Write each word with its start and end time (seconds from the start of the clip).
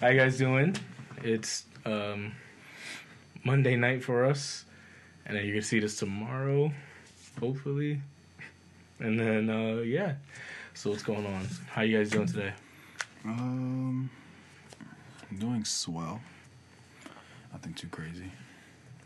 How 0.00 0.08
you 0.08 0.18
guys 0.18 0.38
doing? 0.38 0.74
It's 1.22 1.66
um, 1.84 2.32
Monday 3.44 3.76
night 3.76 4.02
for 4.02 4.24
us, 4.24 4.64
and 5.26 5.36
then 5.36 5.44
you're 5.44 5.56
gonna 5.56 5.62
see 5.62 5.78
this 5.78 5.98
tomorrow, 5.98 6.72
hopefully. 7.38 8.00
And 8.98 9.20
then 9.20 9.50
uh, 9.50 9.82
yeah, 9.82 10.14
so 10.72 10.88
what's 10.88 11.02
going 11.02 11.26
on? 11.26 11.46
How 11.68 11.82
you 11.82 11.98
guys 11.98 12.08
doing 12.08 12.26
today? 12.26 12.54
Um, 13.26 14.08
I'm 15.30 15.38
doing 15.38 15.66
swell. 15.66 16.22
Nothing 17.52 17.74
too 17.74 17.88
crazy. 17.88 18.32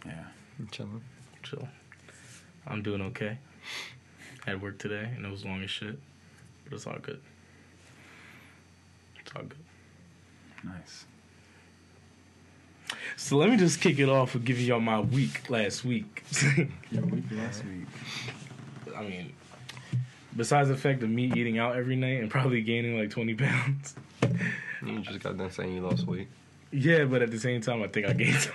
Yeah. 0.07 0.27
I'm 0.61 0.69
chilling. 0.69 1.03
Chill. 1.43 1.67
I'm 2.69 2.85
doing 2.85 3.03
okay. 3.03 3.39
Had 4.47 4.63
work 4.63 4.79
today, 4.79 5.11
and 5.17 5.27
it 5.27 5.29
was 5.29 5.45
long 5.45 5.61
as 5.65 5.71
shit, 5.73 5.99
but 6.63 6.75
it's 6.75 6.87
all 6.87 6.99
good. 7.03 7.21
It's 9.19 9.33
all 9.35 9.43
good. 9.43 9.64
Nice. 10.65 11.05
So 13.17 13.37
let 13.37 13.51
me 13.51 13.57
just 13.57 13.81
kick 13.81 13.99
it 13.99 14.09
off 14.09 14.35
with 14.35 14.45
giving 14.45 14.65
y'all 14.65 14.81
my 14.81 15.01
week 15.01 15.49
last 15.49 15.85
week. 15.85 16.25
Your 16.91 17.03
week 17.05 17.25
last 17.31 17.65
week. 17.65 17.87
I 18.97 19.03
mean, 19.03 19.33
besides 20.37 20.69
the 20.69 20.77
fact 20.77 21.03
of 21.03 21.11
me 21.11 21.33
eating 21.35 21.59
out 21.59 21.77
every 21.77 21.97
night 21.97 22.21
and 22.21 22.31
probably 22.31 22.61
gaining 22.63 22.99
like 22.99 23.11
20 23.11 23.35
pounds. 23.35 23.95
You 24.85 25.01
just 25.01 25.21
got 25.21 25.37
done 25.39 25.51
saying 25.51 25.75
you 25.75 25.81
lost 25.81 26.07
weight. 26.07 26.29
Yeah, 26.71 27.05
but 27.05 27.23
at 27.23 27.31
the 27.31 27.39
same 27.39 27.61
time, 27.61 27.83
I 27.83 27.89
think 27.89 28.07
I 28.07 28.13
gained 28.13 28.37
some. 28.37 28.55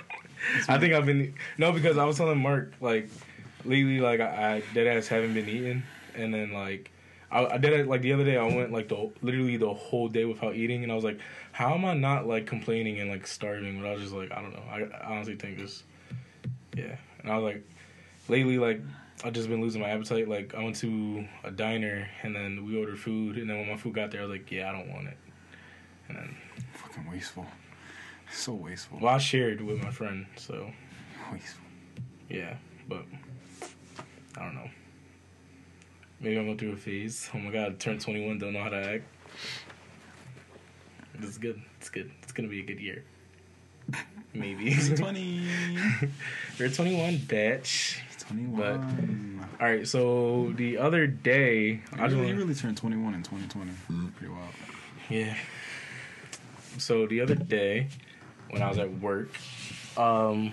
I 0.68 0.78
think 0.78 0.94
I've 0.94 1.06
been 1.06 1.34
no 1.58 1.72
because 1.72 1.98
I 1.98 2.04
was 2.04 2.16
telling 2.16 2.38
Mark 2.38 2.72
like 2.80 3.08
lately 3.64 4.00
like 4.00 4.20
I, 4.20 4.56
I 4.56 4.62
dead 4.74 4.86
ass 4.86 5.08
haven't 5.08 5.34
been 5.34 5.48
eating, 5.48 5.82
and 6.14 6.32
then 6.32 6.52
like 6.52 6.90
I, 7.30 7.46
I 7.46 7.58
did 7.58 7.72
it 7.72 7.86
like 7.86 8.02
the 8.02 8.12
other 8.12 8.24
day. 8.24 8.36
I 8.36 8.44
went 8.44 8.72
like 8.72 8.88
the 8.88 9.10
literally 9.22 9.56
the 9.56 9.72
whole 9.72 10.08
day 10.08 10.24
without 10.24 10.54
eating, 10.54 10.82
and 10.82 10.90
I 10.90 10.94
was 10.94 11.04
like, 11.04 11.18
how 11.52 11.74
am 11.74 11.84
I 11.84 11.94
not 11.94 12.26
like 12.26 12.46
complaining 12.46 13.00
and 13.00 13.10
like 13.10 13.26
starving? 13.26 13.80
But 13.80 13.88
I 13.88 13.92
was 13.92 14.02
just 14.02 14.14
like, 14.14 14.32
I 14.32 14.40
don't 14.42 14.52
know. 14.52 14.62
I, 14.70 14.82
I 15.04 15.12
honestly 15.12 15.36
think 15.36 15.58
this, 15.58 15.84
yeah. 16.76 16.96
And 17.22 17.30
I 17.30 17.38
was 17.38 17.54
like, 17.54 17.68
lately 18.28 18.58
like 18.58 18.80
I've 19.24 19.32
just 19.32 19.48
been 19.48 19.60
losing 19.60 19.80
my 19.80 19.90
appetite. 19.90 20.28
Like 20.28 20.54
I 20.54 20.62
went 20.62 20.76
to 20.76 21.26
a 21.44 21.50
diner 21.50 22.08
and 22.22 22.34
then 22.34 22.66
we 22.66 22.78
ordered 22.78 22.98
food, 22.98 23.36
and 23.36 23.48
then 23.48 23.58
when 23.58 23.68
my 23.68 23.76
food 23.76 23.94
got 23.94 24.10
there, 24.10 24.20
I 24.20 24.24
was 24.24 24.32
like, 24.32 24.50
yeah, 24.50 24.68
I 24.68 24.72
don't 24.72 24.92
want 24.92 25.08
it. 25.08 25.16
And 26.08 26.16
then 26.16 26.36
Fucking 26.74 27.10
wasteful. 27.10 27.46
So 28.32 28.54
wasteful. 28.54 28.98
well, 29.00 29.14
I 29.14 29.18
shared 29.18 29.60
with 29.60 29.82
my 29.82 29.90
friend, 29.90 30.26
so. 30.36 30.70
Wasteful. 31.32 31.64
Yeah, 32.28 32.56
but 32.88 33.04
I 34.36 34.44
don't 34.44 34.54
know. 34.54 34.70
Maybe 36.20 36.36
I'm 36.38 36.44
going 36.46 36.58
through 36.58 36.72
a 36.72 36.76
phase. 36.76 37.30
Oh 37.34 37.38
my 37.38 37.50
god, 37.50 37.78
turn 37.80 37.98
21, 37.98 38.38
don't 38.38 38.52
know 38.52 38.62
how 38.62 38.68
to 38.68 38.76
act. 38.76 39.04
It's 41.22 41.38
good. 41.38 41.60
It's 41.78 41.88
good. 41.88 42.10
It's 42.22 42.32
gonna 42.32 42.48
be 42.48 42.60
a 42.60 42.64
good 42.64 42.80
year. 42.80 43.04
Maybe. 44.34 44.74
20. 44.96 45.48
You're 46.58 46.68
21, 46.70 47.18
bitch. 47.18 47.98
21. 48.28 49.46
All 49.60 49.66
right, 49.66 49.86
so 49.88 50.52
the 50.56 50.78
other 50.78 51.06
day, 51.06 51.80
I 51.92 52.04
I 52.04 52.06
just 52.06 52.14
really, 52.16 52.26
wanna- 52.26 52.38
really 52.38 52.54
turned 52.54 52.76
21 52.76 53.14
in 53.14 53.22
2020. 53.22 53.70
Pretty 54.16 54.32
wild. 54.32 54.48
Yeah. 55.08 55.36
So 56.78 57.06
the 57.06 57.20
other 57.20 57.34
day, 57.34 57.88
when 58.50 58.62
I 58.62 58.68
was 58.68 58.78
at 58.78 58.90
work, 59.00 59.30
um, 59.96 60.52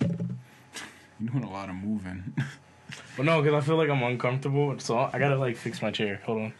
You're 0.00 1.30
doing 1.32 1.44
a 1.44 1.50
lot 1.50 1.68
of 1.68 1.74
moving. 1.74 2.32
But 3.18 3.26
no, 3.26 3.42
because 3.42 3.62
I 3.62 3.66
feel 3.66 3.76
like 3.76 3.90
I'm 3.90 4.02
uncomfortable, 4.02 4.78
so 4.78 4.96
I 4.96 5.18
gotta 5.18 5.36
like 5.36 5.56
fix 5.56 5.82
my 5.82 5.90
chair. 5.90 6.20
Hold 6.24 6.38
on, 6.42 6.52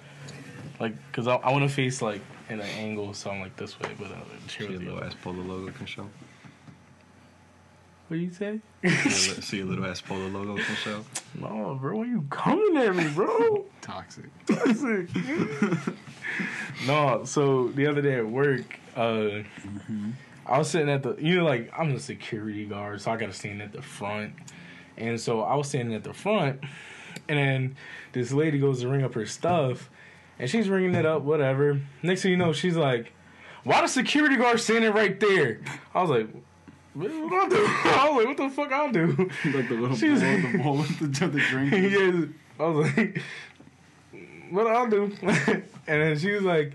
like, 0.81 0.93
cause 1.13 1.27
I, 1.29 1.37
I 1.37 1.53
want 1.53 1.63
to 1.67 1.75
face 1.75 2.03
like 2.03 2.21
in 2.51 2.61
an 2.61 2.67
angle, 2.79 3.15
so 3.15 3.31
I'm 3.31 3.41
like 3.41 3.57
this 3.57 3.79
way, 3.81 3.91
but 3.99 4.09
uh, 4.09 4.17
the 4.45 4.49
chair 4.49 4.67
See 4.67 4.73
was 4.73 4.81
the 4.81 4.85
little 4.87 4.99
other. 4.99 5.07
ass 5.07 5.15
polo 5.23 5.41
logo 5.43 5.71
can 5.73 5.87
show. 5.87 6.03
What 8.09 8.17
do 8.17 8.23
you 8.23 8.33
say? 8.33 8.59
See 8.83 8.89
a 8.89 8.91
li- 9.37 9.43
See 9.43 9.57
your 9.59 9.67
little 9.67 9.85
ass 9.87 10.01
polo 10.01 10.27
logo 10.29 10.57
can 10.57 10.75
show. 10.77 11.05
no, 11.39 11.79
bro, 11.81 11.99
why 11.99 12.05
you 12.07 12.27
coming 12.31 12.77
at 12.79 12.97
me, 12.97 13.07
bro? 13.11 13.65
Toxic. 13.83 14.25
Toxic. 14.47 15.09
no, 16.87 17.23
so 17.25 17.69
the 17.69 17.87
other 17.87 18.01
day 18.03 18.15
at 18.17 18.27
work, 18.27 18.79
uh, 18.97 19.43
I 20.47 20.59
was 20.59 20.71
sitting 20.71 20.89
at 20.89 21.03
the, 21.03 21.17
you 21.21 21.37
know, 21.37 21.45
like 21.45 21.71
I'm 21.79 21.95
a 21.95 22.01
security 22.01 22.65
guard, 22.65 23.01
so 23.01 23.11
I 23.13 23.17
gotta 23.17 23.33
stand 23.35 23.61
at 23.63 23.73
the 23.73 23.83
front, 23.83 24.33
and 24.99 25.21
so 25.21 25.41
I 25.43 25.55
was 25.55 25.69
standing 25.69 25.95
at 25.95 26.05
the 26.05 26.13
front, 26.13 26.61
and 27.29 27.39
then 27.39 27.77
this 28.13 28.33
lady 28.33 28.59
goes 28.59 28.81
to 28.81 28.89
ring 28.89 29.03
up 29.03 29.15
her 29.15 29.27
stuff, 29.27 29.91
and 30.39 30.49
she's 30.51 30.69
ringing 30.69 30.95
it 30.95 31.07
up, 31.07 31.23
whatever. 31.23 31.81
Next 32.03 32.23
thing 32.23 32.33
you 32.33 32.37
know, 32.37 32.53
she's 32.53 32.77
like, 32.77 33.13
"Why 33.65 33.81
the 33.81 33.89
security 33.89 34.37
guard 34.37 34.61
standing 34.61 34.93
right 34.93 35.19
there?" 35.19 35.61
I 35.95 36.03
was 36.03 36.11
like. 36.11 36.29
What 36.95 37.11
I 37.13 37.49
do? 37.49 37.57
I 37.85 38.11
was 38.11 38.17
like, 38.17 38.27
what 38.27 38.37
the 38.37 38.51
fuck 38.51 38.73
I 38.73 38.91
do? 38.91 39.07
like 39.55 39.69
the 39.69 39.75
little 39.75 39.95
She 39.97 40.09
bowl, 40.09 40.17
the 40.19 40.59
bowl 40.59 40.77
with 40.79 40.99
the, 40.99 41.29
the 41.29 41.39
drink. 41.49 41.71
yeah, 41.73 42.25
I 42.59 42.69
was 42.69 42.97
like, 42.97 43.23
what 44.51 44.67
I'll 44.67 44.89
do. 44.89 45.13
and 45.23 45.63
then 45.87 46.19
she 46.19 46.33
was 46.33 46.43
like, 46.43 46.73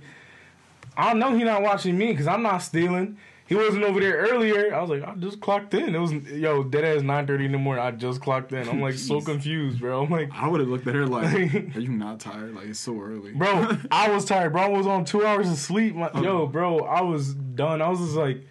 I 0.96 1.10
don't 1.10 1.20
know 1.20 1.36
he 1.36 1.44
not 1.44 1.62
watching 1.62 1.98
me 1.98 2.08
because 2.12 2.28
I'm 2.28 2.42
not 2.42 2.60
stealing. 2.60 3.18
He 3.54 3.60
wasn't 3.60 3.84
over 3.84 4.00
there 4.00 4.16
earlier. 4.16 4.74
I 4.74 4.82
was 4.82 4.90
like, 4.90 5.04
I 5.08 5.14
just 5.16 5.40
clocked 5.40 5.76
in. 5.76 5.94
It 5.94 6.00
was 6.00 6.12
yo 6.12 6.64
dead 6.64 6.84
ass 6.84 7.04
nine 7.04 7.28
thirty 7.28 7.46
in 7.46 7.52
the 7.52 7.60
morning. 7.60 7.84
I 7.86 7.92
just 7.92 8.20
clocked 8.20 8.52
in. 8.52 8.68
I'm 8.68 8.82
like 8.82 8.96
so 8.96 9.22
confused, 9.22 9.80
bro. 9.80 10.04
I'm 10.04 10.10
like, 10.10 10.30
I 10.34 10.48
would 10.48 10.60
have 10.60 10.70
looked 10.70 10.88
at 10.88 10.96
her 10.96 11.06
like, 11.06 11.26
are 11.76 11.80
you 11.80 11.90
not 11.90 12.20
tired? 12.20 12.56
Like, 12.56 12.66
it's 12.66 12.80
so 12.80 13.00
early. 13.00 13.34
bro, 13.34 13.78
I 13.92 14.10
was 14.10 14.26
tired. 14.26 14.54
Bro, 14.54 14.62
I 14.64 14.68
was 14.70 14.88
on 14.88 15.06
two 15.06 15.24
hours 15.24 15.50
of 15.52 15.58
sleep. 15.58 15.96
Oh. 15.98 16.24
yo, 16.24 16.48
bro, 16.48 16.80
I 16.80 17.02
was 17.02 17.36
done. 17.36 17.82
I 17.84 17.90
was 17.90 18.00
just 18.00 18.16
like, 18.16 18.44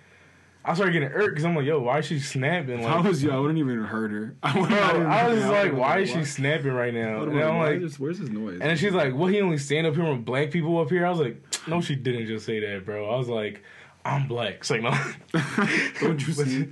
I 0.64 0.74
started 0.74 0.92
getting 0.92 1.08
irked 1.08 1.30
because 1.30 1.44
I'm 1.44 1.56
like, 1.56 1.66
yo, 1.66 1.80
why 1.80 1.98
is 1.98 2.06
she 2.06 2.20
snapping? 2.20 2.78
If 2.78 2.86
I 2.86 3.00
was 3.00 3.24
yo, 3.24 3.34
I 3.36 3.40
wouldn't 3.40 3.58
even 3.58 3.82
heard 3.82 4.12
her. 4.12 4.36
I, 4.44 4.52
bro, 4.52 4.62
I 5.06 5.26
was 5.26 5.38
just 5.40 5.50
like, 5.50 5.72
why 5.72 5.98
is 5.98 6.10
she 6.10 6.24
snapping 6.24 6.70
right 6.70 6.94
now? 6.94 7.24
And 7.24 7.40
I'm 7.42 7.58
like, 7.58 7.80
is- 7.80 7.98
where's 7.98 8.18
his 8.18 8.30
noise? 8.30 8.60
And 8.60 8.62
then 8.70 8.76
she's 8.76 8.92
like, 8.92 9.12
"What? 9.14 9.32
He 9.32 9.40
only 9.40 9.58
stand 9.58 9.88
up 9.88 9.96
here 9.96 10.08
with 10.08 10.24
black 10.24 10.52
people 10.52 10.78
up 10.78 10.90
here?" 10.90 11.04
I 11.04 11.10
was 11.10 11.18
like, 11.18 11.42
"No, 11.66 11.80
she 11.80 11.96
didn't 11.96 12.28
just 12.28 12.46
say 12.46 12.60
that, 12.60 12.84
bro." 12.84 13.10
I 13.12 13.16
was 13.18 13.28
like, 13.28 13.64
"I'm 14.04 14.26
black." 14.28 14.54
It's 14.60 14.70
like, 14.70 14.82
no. 14.82 14.90
Don't 16.00 16.26
you 16.26 16.34
but, 16.36 16.46
see? 16.46 16.68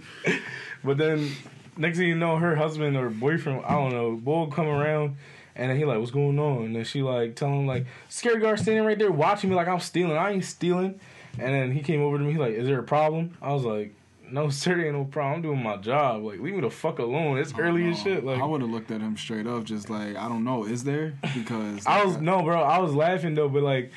but 0.85 0.99
then 0.99 1.31
next 1.77 1.99
thing 1.99 2.09
you 2.09 2.15
know, 2.15 2.37
her 2.37 2.57
husband 2.57 2.97
or 2.97 3.11
boyfriend, 3.11 3.65
I 3.65 3.73
don't 3.73 3.93
know, 3.93 4.21
will 4.23 4.49
come 4.49 4.67
around. 4.67 5.17
And 5.57 5.71
then 5.71 5.77
he 5.77 5.85
like, 5.85 5.99
what's 5.99 6.11
going 6.11 6.39
on? 6.39 6.65
And 6.65 6.77
then 6.77 6.85
she 6.85 7.03
like 7.03 7.37
tell 7.37 7.49
him 7.49 7.67
like, 7.67 7.87
scary 8.09 8.41
guard 8.41 8.59
standing 8.61 8.85
right 8.85 8.99
there 8.99 9.11
watching 9.11 9.51
me 9.51 9.57
like 9.57 9.69
I'm 9.69 9.81
stealing. 9.81 10.17
I 10.17 10.31
ain't 10.31 10.45
stealing. 10.45 11.01
And 11.39 11.55
then 11.55 11.73
he 11.73 11.81
came 11.81 12.03
over 12.03 12.19
to 12.19 12.25
me 12.25 12.33
he 12.33 12.39
like, 12.39 12.55
is 12.55 12.67
there 12.67 12.79
a 12.79 12.85
problem? 12.85 13.37
I 13.43 13.53
was 13.53 13.65
like, 13.65 13.95
no, 14.31 14.49
sir, 14.49 14.81
ain't 14.81 14.95
no 14.95 15.05
problem. 15.05 15.37
I'm 15.37 15.43
doing 15.43 15.63
my 15.63 15.77
job. 15.77 16.23
Like, 16.23 16.41
leave 16.41 16.55
me 16.55 16.61
the 16.61 16.71
fuck 16.71 16.99
alone. 16.99 17.39
It's 17.39 17.53
oh, 17.57 17.61
early 17.61 17.89
as 17.91 18.01
shit. 18.01 18.25
Like, 18.25 18.41
I 18.41 18.45
would 18.45 18.61
have 18.61 18.71
looked 18.71 18.91
at 18.91 19.01
him 19.01 19.17
straight 19.17 19.47
up, 19.47 19.65
just 19.65 19.91
like, 19.91 20.17
I 20.17 20.29
don't 20.29 20.45
know, 20.45 20.65
is 20.65 20.85
there? 20.85 21.15
Because 21.35 21.85
I 21.87 22.05
was 22.05 22.19
no, 22.19 22.43
bro. 22.43 22.63
I 22.63 22.79
was 22.79 22.95
laughing 22.95 23.35
though, 23.35 23.49
but 23.49 23.63
like, 23.63 23.91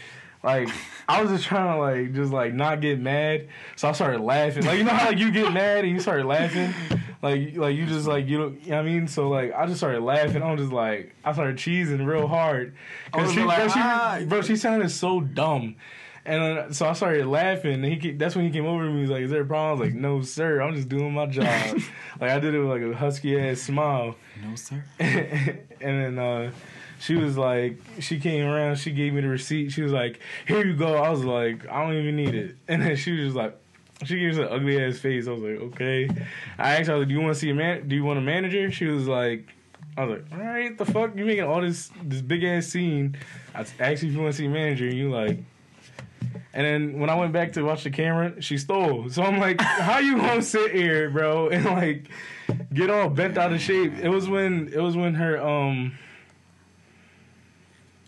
like 0.43 0.69
I 1.07 1.21
was 1.21 1.31
just 1.31 1.45
trying 1.45 1.73
to 1.73 1.79
like 1.79 2.13
just 2.13 2.31
like 2.31 2.53
not 2.53 2.81
get 2.81 2.99
mad. 2.99 3.47
So 3.75 3.87
I 3.87 3.93
started 3.93 4.21
laughing. 4.21 4.65
Like 4.65 4.77
you 4.77 4.83
know 4.83 4.91
how 4.91 5.07
like 5.07 5.17
you 5.17 5.31
get 5.31 5.53
mad 5.53 5.85
and 5.85 5.93
you 5.93 5.99
start 5.99 6.25
laughing, 6.25 6.73
like 7.21 7.55
like 7.55 7.75
you 7.75 7.85
just 7.85 8.07
like 8.07 8.27
you 8.27 8.37
know, 8.37 8.47
you 8.61 8.71
know 8.71 8.77
what 8.77 8.85
I 8.85 8.89
mean. 8.89 9.07
So 9.07 9.29
like 9.29 9.53
I 9.53 9.65
just 9.65 9.79
started 9.79 10.01
laughing. 10.01 10.43
I'm 10.43 10.57
just 10.57 10.71
like 10.71 11.15
I 11.23 11.31
started 11.33 11.55
cheesing 11.55 12.05
real 12.05 12.27
hard. 12.27 12.75
Cause 13.11 13.33
she, 13.33 13.43
like, 13.43 13.57
bro, 13.59 13.67
she, 13.69 13.79
"Ah." 13.79 14.19
bro, 14.27 14.41
she 14.41 14.55
sounded 14.57 14.91
so 14.91 15.21
dumb. 15.21 15.75
And 16.25 16.41
then, 16.41 16.73
so 16.73 16.87
I 16.87 16.93
started 16.93 17.25
laughing, 17.25 17.73
and 17.73 17.85
he 17.85 17.97
ke- 17.97 18.17
that's 18.17 18.33
when 18.33 18.45
he 18.45 18.51
came 18.51 18.65
over 18.65 18.85
to 18.85 18.89
me. 18.89 18.95
He 18.95 19.01
was 19.01 19.11
like, 19.11 19.23
"Is 19.23 19.31
there 19.31 19.41
a 19.41 19.45
problem?" 19.45 19.79
I 19.79 19.81
was 19.81 19.91
like, 19.91 20.01
"No, 20.01 20.21
sir. 20.21 20.61
I'm 20.61 20.73
just 20.73 20.87
doing 20.87 21.13
my 21.13 21.25
job." 21.25 21.45
like 22.21 22.31
I 22.31 22.39
did 22.39 22.53
it 22.55 22.59
with 22.59 22.69
like 22.69 22.81
a 22.81 22.95
husky 22.95 23.37
ass 23.37 23.59
smile. 23.59 24.15
no, 24.41 24.55
sir. 24.55 24.81
and 24.99 25.57
then 25.81 26.17
uh, 26.17 26.51
she 26.99 27.15
was 27.15 27.37
like, 27.37 27.77
she 27.99 28.19
came 28.19 28.45
around, 28.45 28.77
she 28.77 28.91
gave 28.91 29.13
me 29.13 29.21
the 29.21 29.27
receipt. 29.27 29.71
She 29.71 29.81
was 29.81 29.91
like, 29.91 30.19
"Here 30.47 30.65
you 30.65 30.75
go." 30.75 30.95
I 30.95 31.09
was 31.09 31.23
like, 31.23 31.67
"I 31.69 31.83
don't 31.83 31.95
even 31.95 32.15
need 32.15 32.35
it." 32.35 32.55
And 32.67 32.81
then 32.81 32.95
she 32.95 33.11
was 33.11 33.25
just 33.25 33.35
like, 33.35 33.57
she 34.05 34.19
gave 34.19 34.33
us 34.33 34.37
an 34.37 34.47
ugly 34.49 34.83
ass 34.83 34.99
face. 34.99 35.27
I 35.27 35.31
was 35.31 35.41
like, 35.41 35.59
"Okay." 35.73 36.09
I 36.57 36.77
asked 36.77 36.87
her, 36.87 36.97
like, 36.97 37.07
"Do 37.07 37.13
you 37.13 37.21
want 37.21 37.33
to 37.33 37.39
see 37.39 37.49
a 37.49 37.55
man? 37.55 37.87
Do 37.87 37.95
you 37.95 38.03
want 38.03 38.19
a 38.19 38.21
manager?" 38.21 38.71
She 38.71 38.85
was 38.85 39.07
like. 39.07 39.47
I 39.95 40.05
was 40.05 40.17
like, 40.17 40.25
all 40.31 40.43
right, 40.43 40.75
the 40.75 40.85
fuck, 40.85 41.15
you 41.15 41.23
making 41.23 41.43
all 41.43 41.61
this 41.61 41.91
this 42.03 42.21
big 42.21 42.43
ass 42.43 42.65
scene. 42.65 43.15
I 43.53 43.59
asked 43.59 44.01
you 44.01 44.09
if 44.09 44.15
you 44.15 44.19
want 44.21 44.33
to 44.33 44.37
see 44.39 44.47
a 44.47 44.49
manager, 44.49 44.87
and 44.87 44.97
you 44.97 45.11
like, 45.11 45.37
and 46.53 46.65
then 46.65 46.99
when 46.99 47.09
I 47.09 47.15
went 47.15 47.33
back 47.33 47.53
to 47.53 47.63
watch 47.63 47.83
the 47.83 47.89
camera, 47.89 48.39
she 48.41 48.57
stole. 48.57 49.09
So 49.09 49.23
I'm 49.23 49.39
like, 49.39 49.59
how 49.61 49.99
you 49.99 50.17
gonna 50.17 50.41
sit 50.41 50.73
here, 50.73 51.09
bro, 51.09 51.49
and 51.49 51.65
like 51.65 52.09
get 52.73 52.89
all 52.89 53.09
bent 53.09 53.37
out 53.37 53.53
of 53.53 53.59
shape? 53.61 53.93
It 54.01 54.09
was 54.09 54.29
when 54.29 54.71
it 54.73 54.79
was 54.79 54.95
when 54.95 55.15
her 55.15 55.41
um 55.43 55.97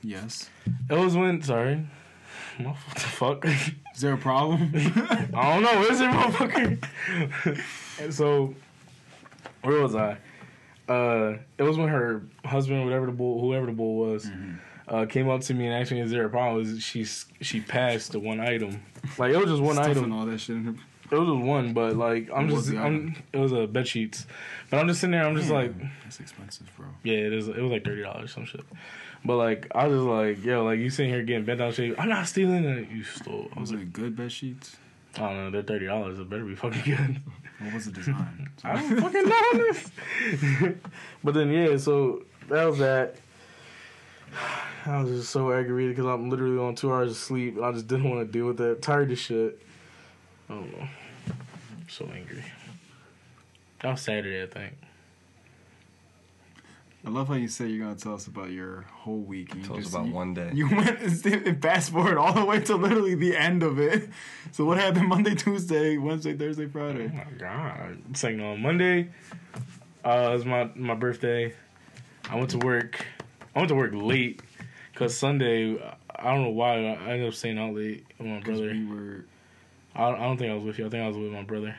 Yes. 0.05 0.49
it 0.89 0.97
was 0.97 1.15
when 1.15 1.41
sorry. 1.41 1.85
What 2.57 2.77
the 2.93 2.99
fuck? 3.01 3.45
Is 3.45 3.99
there 4.01 4.13
a 4.13 4.17
problem? 4.17 4.71
I 4.75 5.53
don't 5.53 5.63
know. 5.63 5.81
Is 5.83 5.99
it 5.99 6.09
motherfucker? 6.09 7.59
and 7.99 8.13
so, 8.19 8.55
where 9.63 9.81
was 9.81 9.93
I? 9.93 10.17
Uh, 10.87 11.37
it 11.57 11.63
was 11.63 11.77
when 11.77 11.89
her 11.89 12.21
husband, 12.45 12.85
whatever 12.85 13.07
the 13.07 13.11
bull, 13.11 13.41
whoever 13.41 13.65
the 13.65 13.71
bull 13.73 13.97
was, 13.97 14.29
uh, 14.87 15.05
came 15.05 15.27
up 15.29 15.41
to 15.41 15.53
me 15.53 15.65
and 15.65 15.73
asked 15.73 15.91
me, 15.91 15.99
"Is 15.99 16.11
there 16.11 16.25
a 16.25 16.29
problem?" 16.29 16.79
She 16.79 17.03
she 17.41 17.59
passed 17.59 18.13
the 18.13 18.19
one 18.19 18.39
item, 18.39 18.81
like 19.17 19.33
it 19.33 19.37
was 19.37 19.47
just 19.49 19.61
one 19.61 19.77
item. 19.79 20.13
all 20.13 20.25
that 20.25 20.39
shit 20.39 20.55
in 20.55 20.63
her. 20.65 20.75
It 21.11 21.19
was 21.19 21.27
just 21.27 21.45
one, 21.45 21.73
but 21.73 21.97
like 21.97 22.29
I'm 22.33 22.47
What 22.47 22.63
just 22.63 22.69
I'm, 22.73 23.15
it 23.33 23.37
was 23.37 23.51
a 23.51 23.67
bed 23.67 23.87
sheets, 23.87 24.27
but 24.69 24.79
I'm 24.79 24.87
just 24.87 25.01
sitting 25.01 25.11
there. 25.11 25.25
I'm 25.25 25.35
just 25.35 25.49
like, 25.51 25.73
That's 26.03 26.19
expensive, 26.21 26.71
bro. 26.77 26.87
yeah, 27.03 27.17
it 27.17 27.33
is. 27.33 27.47
It 27.49 27.57
was 27.57 27.71
like 27.71 27.83
thirty 27.83 28.01
dollars 28.01 28.31
some 28.31 28.45
shit. 28.45 28.63
But 29.25 29.37
like 29.37 29.67
I 29.73 29.87
was 29.87 29.97
just 29.97 30.07
like, 30.07 30.45
yo, 30.45 30.63
like 30.63 30.79
you 30.79 30.89
sitting 30.89 31.11
here 31.11 31.23
getting 31.23 31.45
bent 31.45 31.59
out 31.61 31.73
shape. 31.73 31.95
I'm 31.97 32.09
not 32.09 32.27
stealing 32.27 32.63
it. 32.63 32.89
You 32.89 33.03
stole. 33.03 33.49
I 33.55 33.59
was 33.59 33.71
Was 33.71 33.79
like, 33.79 33.87
it 33.87 33.93
good 33.93 34.15
bed 34.15 34.31
sheets? 34.31 34.77
I 35.15 35.19
don't 35.19 35.35
know. 35.37 35.51
They're 35.51 35.63
thirty 35.63 35.87
dollars. 35.87 36.19
It 36.19 36.29
better 36.29 36.45
be 36.45 36.55
fucking 36.55 36.81
good. 36.83 37.21
What 37.59 37.73
was 37.73 37.85
the 37.85 37.91
design? 37.91 38.49
I 38.63 38.73
don't 38.81 38.99
fucking 39.01 39.27
know 39.27 39.51
this. 39.53 39.89
but 41.23 41.33
then 41.33 41.49
yeah, 41.51 41.77
so 41.77 42.23
that 42.49 42.65
was 42.65 42.77
that. 42.79 43.15
I 44.85 45.01
was 45.01 45.09
just 45.09 45.31
so 45.31 45.51
aggravated 45.51 45.95
because 45.95 46.07
I'm 46.07 46.29
literally 46.29 46.59
on 46.59 46.75
two 46.75 46.93
hours 46.93 47.09
of 47.09 47.17
sleep. 47.17 47.55
and 47.55 47.65
I 47.65 47.71
just 47.71 47.87
didn't 47.87 48.07
want 48.07 48.27
to 48.27 48.31
deal 48.31 48.45
with 48.45 48.57
that. 48.57 48.83
Tired 48.83 49.11
of 49.11 49.17
shit. 49.17 49.59
I 50.47 50.53
don't 50.53 50.71
know. 50.77 50.87
I'm 51.27 51.89
so 51.89 52.05
angry. 52.13 52.43
That 53.81 53.91
was 53.91 54.01
Saturday, 54.01 54.43
I 54.43 54.45
think. 54.45 54.73
I 57.05 57.09
love 57.09 57.27
how 57.27 57.35
you 57.35 57.47
say 57.47 57.67
you're 57.67 57.85
gonna 57.85 57.95
tell 57.99 58.15
us 58.15 58.25
about 58.27 58.49
your 58.51 58.81
whole 58.91 59.19
week. 59.19 59.53
You 59.53 59.61
Tell 59.61 59.77
us 59.77 59.89
about 59.89 60.07
you- 60.07 60.13
one 60.13 60.33
day. 60.33 60.49
You 60.53 60.67
went 60.75 60.99
and 61.01 61.61
fast 61.61 61.91
forward 61.91 62.17
all 62.17 62.33
the 62.33 62.43
way 62.43 62.59
to 62.61 62.75
literally 62.75 63.13
the 63.15 63.35
end 63.37 63.61
of 63.61 63.79
it. 63.79 64.09
So 64.51 64.65
what 64.65 64.77
happened 64.79 65.07
Monday, 65.07 65.35
Tuesday, 65.35 65.97
Wednesday, 65.97 66.33
Thursday, 66.35 66.67
Friday? 66.67 67.05
Oh 67.05 67.09
Friday? 67.15 67.31
my 67.31 67.37
god! 67.37 67.97
It's 68.09 68.23
like 68.23 68.39
on 68.39 68.61
Monday. 68.61 69.09
Uh, 70.03 70.29
it 70.29 70.33
was 70.33 70.45
my 70.45 70.69
my 70.75 70.95
birthday. 70.95 71.53
I 72.29 72.35
went 72.37 72.49
to 72.51 72.57
work. 72.57 73.05
I 73.55 73.59
went 73.59 73.69
to 73.69 73.75
work 73.75 73.91
late 73.93 74.41
because 74.91 75.15
Sunday. 75.15 75.77
I 76.17 76.33
don't 76.33 76.43
know 76.43 76.49
why 76.49 76.75
I 76.75 77.11
ended 77.11 77.27
up 77.27 77.33
staying 77.33 77.59
out 77.59 77.75
late 77.75 78.05
with 78.17 78.27
my 78.27 78.39
brother. 78.39 78.71
we 78.71 78.85
were. 78.85 79.25
I, 79.93 80.09
I 80.09 80.19
don't 80.23 80.37
think 80.37 80.49
I 80.51 80.55
was 80.55 80.63
with 80.63 80.79
you. 80.79 80.87
I 80.87 80.89
think 80.89 81.03
I 81.03 81.07
was 81.07 81.17
with 81.17 81.31
my 81.31 81.43
brother. 81.43 81.75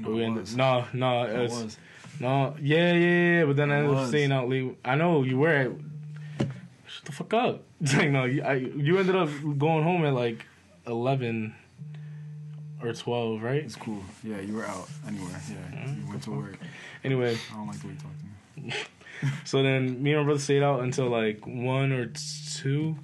No, 0.00 0.10
we 0.10 0.24
ended- 0.24 0.42
was. 0.42 0.56
no, 0.56 0.84
no, 0.92 1.24
It 1.24 1.50
was. 1.50 1.78
no, 2.20 2.54
yeah, 2.60 2.92
yeah, 2.92 3.38
yeah. 3.38 3.44
But 3.44 3.56
then 3.56 3.70
I 3.70 3.76
It 3.76 3.84
ended 3.84 3.96
up 3.98 4.08
staying 4.08 4.32
out 4.32 4.48
late. 4.48 4.76
I 4.84 4.94
know 4.94 5.22
you 5.22 5.38
were 5.38 5.48
at. 5.48 5.70
Shut 6.86 7.04
the 7.04 7.12
fuck 7.12 7.34
up! 7.34 7.62
Like 7.96 8.10
no, 8.10 8.24
you, 8.24 8.42
I, 8.42 8.54
you 8.54 8.98
ended 8.98 9.16
up 9.16 9.30
going 9.58 9.84
home 9.84 10.04
at 10.04 10.12
like 10.12 10.44
eleven 10.86 11.54
or 12.82 12.92
twelve, 12.92 13.42
right? 13.42 13.62
It's 13.64 13.76
cool. 13.76 14.02
Yeah, 14.22 14.40
you 14.40 14.54
were 14.54 14.66
out 14.66 14.88
anyway. 15.06 15.28
Yeah, 15.48 15.80
you 15.80 15.88
mm-hmm. 15.88 16.08
went 16.10 16.22
to 16.24 16.30
work. 16.30 16.58
Anyway, 17.04 17.38
I 17.52 17.56
don't 17.56 17.66
like 17.66 17.80
the 17.80 17.86
way 17.86 17.92
you 17.94 17.98
talk 18.00 18.12
to 18.18 18.60
me. 18.60 18.74
so 19.44 19.62
then 19.62 20.02
me 20.02 20.12
and 20.12 20.20
my 20.20 20.24
brother 20.24 20.40
stayed 20.40 20.62
out 20.62 20.80
until 20.80 21.08
like 21.08 21.46
one 21.46 21.92
or 21.92 22.12
two, 22.62 22.96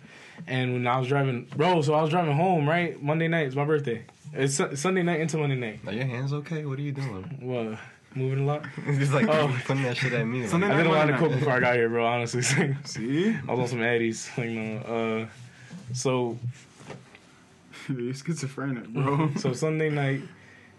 and 0.46 0.72
when 0.74 0.86
I 0.86 0.98
was 0.98 1.08
driving, 1.08 1.48
bro, 1.56 1.82
so 1.82 1.94
I 1.94 2.00
was 2.02 2.10
driving 2.10 2.34
home, 2.36 2.68
right? 2.68 3.00
Monday 3.02 3.28
night, 3.28 3.46
it's 3.46 3.56
my 3.56 3.64
birthday. 3.64 4.04
It's 4.32 4.54
Su- 4.54 4.76
Sunday 4.76 5.02
night 5.02 5.20
into 5.20 5.38
Monday 5.38 5.56
night. 5.56 5.80
Are 5.86 5.92
your 5.92 6.04
hands 6.04 6.32
okay? 6.32 6.64
What 6.66 6.78
are 6.78 6.82
you 6.82 6.92
doing? 6.92 7.38
What? 7.40 7.78
Moving 8.14 8.44
a 8.44 8.46
lot. 8.46 8.64
It's 8.86 9.12
like 9.12 9.28
Oh. 9.28 9.54
putting 9.66 9.82
that 9.84 9.96
shit 9.96 10.12
at 10.12 10.26
me. 10.26 10.40
Like, 10.42 10.50
Something 10.50 10.70
I 10.70 10.76
did 10.78 10.86
a 10.86 10.90
lot 10.90 11.08
of 11.08 11.20
Monday 11.20 11.28
coke 11.28 11.38
before 11.38 11.52
I 11.54 11.60
got 11.60 11.74
here, 11.76 11.88
bro. 11.88 12.04
Honestly, 12.06 12.42
See, 12.84 13.30
I 13.48 13.50
was 13.52 13.60
on 13.60 13.68
some 13.68 13.78
Addies. 13.80 14.36
Like, 14.38 14.50
no, 14.50 15.24
uh, 15.24 15.26
so 15.92 16.38
you're 17.88 18.14
schizophrenic, 18.14 18.88
bro. 18.88 19.30
so 19.36 19.52
Sunday 19.52 19.90
night 19.90 20.22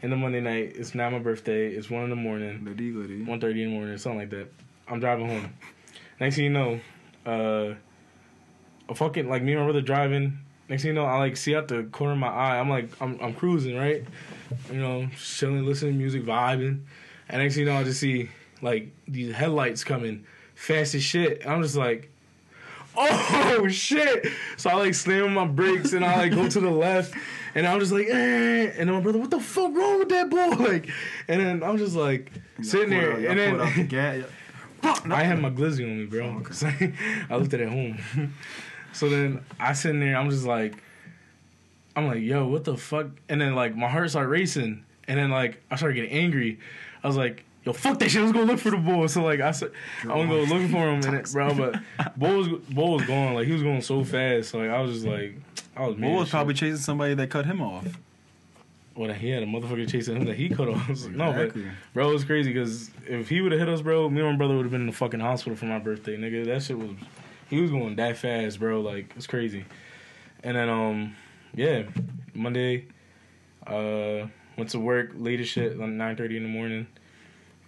and 0.01 0.11
the 0.11 0.15
Monday 0.17 0.41
night. 0.41 0.73
It's 0.75 0.93
now 0.95 1.09
my 1.09 1.19
birthday. 1.19 1.67
It's 1.69 1.89
one 1.89 2.03
in 2.03 2.09
the 2.09 2.15
morning, 2.15 2.63
Liddy, 2.65 2.91
liddy. 2.91 3.21
one 3.23 3.39
thirty 3.39 3.63
in 3.63 3.69
the 3.69 3.75
morning, 3.75 3.97
something 3.97 4.19
like 4.19 4.29
that. 4.31 4.51
I'm 4.87 4.99
driving 4.99 5.27
home. 5.29 5.53
Next 6.19 6.35
thing 6.35 6.45
you 6.45 6.49
know, 6.51 6.79
uh, 7.25 7.29
a 7.29 7.77
fucking 8.95 9.29
like 9.29 9.41
me 9.43 9.53
and 9.53 9.61
my 9.61 9.65
brother 9.67 9.81
driving. 9.81 10.39
Next 10.69 10.81
thing 10.81 10.89
you 10.89 10.95
know, 10.95 11.05
I 11.05 11.17
like 11.19 11.37
see 11.37 11.55
out 11.55 11.67
the 11.69 11.83
corner 11.83 12.13
of 12.13 12.19
my 12.19 12.27
eye. 12.27 12.59
I'm 12.59 12.69
like, 12.69 12.89
I'm 13.01 13.17
I'm 13.21 13.33
cruising 13.33 13.77
right, 13.77 14.03
you 14.71 14.79
know, 14.79 15.07
chilling, 15.17 15.65
listening 15.65 15.93
to 15.93 15.97
music, 15.97 16.23
vibing. 16.25 16.81
And 17.29 17.41
next 17.41 17.55
thing 17.55 17.65
you 17.65 17.69
know, 17.71 17.77
I 17.77 17.83
just 17.83 17.99
see 17.99 18.29
like 18.61 18.91
these 19.07 19.33
headlights 19.33 19.83
coming 19.83 20.25
fast 20.55 20.95
as 20.95 21.03
shit. 21.03 21.41
And 21.41 21.51
I'm 21.51 21.61
just 21.61 21.75
like, 21.77 22.11
oh 22.97 23.67
shit! 23.69 24.27
So 24.57 24.69
I 24.69 24.73
like 24.75 24.93
slam 24.93 25.33
my 25.33 25.45
brakes 25.45 25.93
and 25.93 26.03
I 26.03 26.17
like 26.17 26.31
go 26.33 26.49
to 26.49 26.59
the 26.59 26.69
left, 26.69 27.13
and 27.55 27.65
I'm 27.65 27.79
just 27.79 27.91
like, 27.93 28.07
eh. 28.07 28.71
And 28.77 28.89
then 28.89 28.95
my 28.95 28.99
brother, 28.99 29.19
what 29.19 29.31
the 29.31 29.39
fuck 29.39 29.73
wrong 29.73 29.99
with 29.99 30.09
that 30.09 30.29
boy? 30.29 30.37
Like, 30.67 30.89
and 31.29 31.39
then 31.39 31.63
I'm 31.63 31.77
just 31.77 31.95
like 31.95 32.31
sitting 32.61 32.89
there, 32.89 33.13
out- 33.13 33.19
and 33.37 33.39
the 33.77 33.83
then. 33.89 34.25
Fuck. 34.81 35.09
I 35.09 35.23
had 35.23 35.39
my 35.39 35.49
glizzy 35.49 35.83
on 35.83 35.97
me, 35.97 36.05
bro. 36.05 36.25
Oh, 36.25 36.39
okay. 36.51 36.93
I 37.29 37.35
left 37.35 37.51
it 37.53 37.61
at 37.61 37.69
home. 37.69 37.97
So 38.97 39.09
then 39.09 39.45
I 39.59 39.73
sitting 39.73 39.99
there, 39.99 40.17
I'm 40.17 40.29
just 40.29 40.45
like, 40.45 40.73
I'm 41.95 42.07
like, 42.07 42.21
yo, 42.21 42.47
what 42.47 42.63
the 42.63 42.75
fuck? 42.75 43.07
And 43.29 43.39
then 43.39 43.55
like 43.55 43.75
my 43.75 43.87
heart 43.87 44.09
started 44.09 44.29
racing, 44.29 44.83
and 45.07 45.19
then 45.19 45.29
like 45.29 45.61
I 45.69 45.75
started 45.75 45.95
getting 45.95 46.11
angry. 46.11 46.59
I 47.03 47.07
was 47.07 47.15
like, 47.15 47.43
yo, 47.63 47.73
fuck 47.73 47.99
that 47.99 48.09
shit. 48.09 48.21
Let's 48.21 48.33
go 48.33 48.43
look 48.43 48.59
for 48.59 48.71
the 48.71 48.77
bull. 48.77 49.07
So 49.07 49.23
like 49.23 49.39
I 49.39 49.51
said, 49.51 49.71
I 50.03 50.07
want 50.07 50.29
to 50.29 50.35
go 50.35 50.41
looking 50.53 50.69
for 50.69 50.89
him, 50.89 51.03
and 51.03 51.15
it, 51.15 51.31
bro. 51.31 51.53
But 51.53 51.79
bull 52.17 52.37
was 52.37 52.47
bull 52.47 52.97
was 52.97 53.05
going 53.05 53.35
like 53.35 53.45
he 53.45 53.53
was 53.53 53.63
going 53.63 53.81
so 53.81 54.03
fast. 54.03 54.49
So 54.49 54.59
like 54.59 54.69
I 54.69 54.81
was 54.81 54.93
just 54.93 55.05
like, 55.05 55.35
I 55.75 55.85
was. 55.85 55.95
Bull 55.95 56.15
as 56.15 56.19
was 56.21 56.29
probably 56.29 56.55
chasing 56.55 56.77
somebody 56.77 57.13
that 57.13 57.29
cut 57.29 57.45
him 57.45 57.61
off. 57.61 57.85
Well, 58.95 59.13
he 59.13 59.29
had 59.29 59.43
a 59.43 59.45
motherfucker 59.45 59.87
chasing 59.87 60.15
him 60.15 60.25
that 60.25 60.35
he 60.35 60.49
cut 60.49 60.67
off. 60.67 60.83
I 60.87 60.91
was 60.91 61.05
like, 61.05 61.15
No, 61.15 61.31
but 61.31 61.55
bro, 61.93 62.09
it 62.09 62.13
was 62.13 62.25
crazy 62.25 62.51
because 62.51 62.89
if 63.05 63.29
he 63.29 63.41
would 63.41 63.51
have 63.51 63.59
hit 63.59 63.69
us, 63.69 63.81
bro, 63.81 64.09
me 64.09 64.21
and 64.21 64.31
my 64.31 64.35
brother 64.37 64.55
would 64.55 64.63
have 64.63 64.71
been 64.71 64.81
in 64.81 64.87
the 64.87 64.93
fucking 64.93 65.19
hospital 65.19 65.55
for 65.55 65.65
my 65.65 65.77
birthday, 65.77 66.17
nigga. 66.17 66.45
That 66.45 66.63
shit 66.63 66.79
was, 66.79 66.89
he 67.49 67.61
was 67.61 67.71
going 67.71 67.95
that 67.97 68.17
fast, 68.17 68.59
bro. 68.59 68.81
Like 68.81 69.13
it's 69.15 69.27
crazy. 69.27 69.65
And 70.43 70.55
then 70.55 70.69
um, 70.69 71.15
yeah, 71.55 71.83
Monday, 72.33 72.87
uh, 73.65 74.27
went 74.57 74.69
to 74.71 74.79
work 74.79 75.11
late 75.15 75.39
as 75.39 75.47
shit, 75.47 75.77
like 75.77 75.89
nine 75.89 76.15
thirty 76.15 76.37
in 76.37 76.43
the 76.43 76.49
morning. 76.49 76.87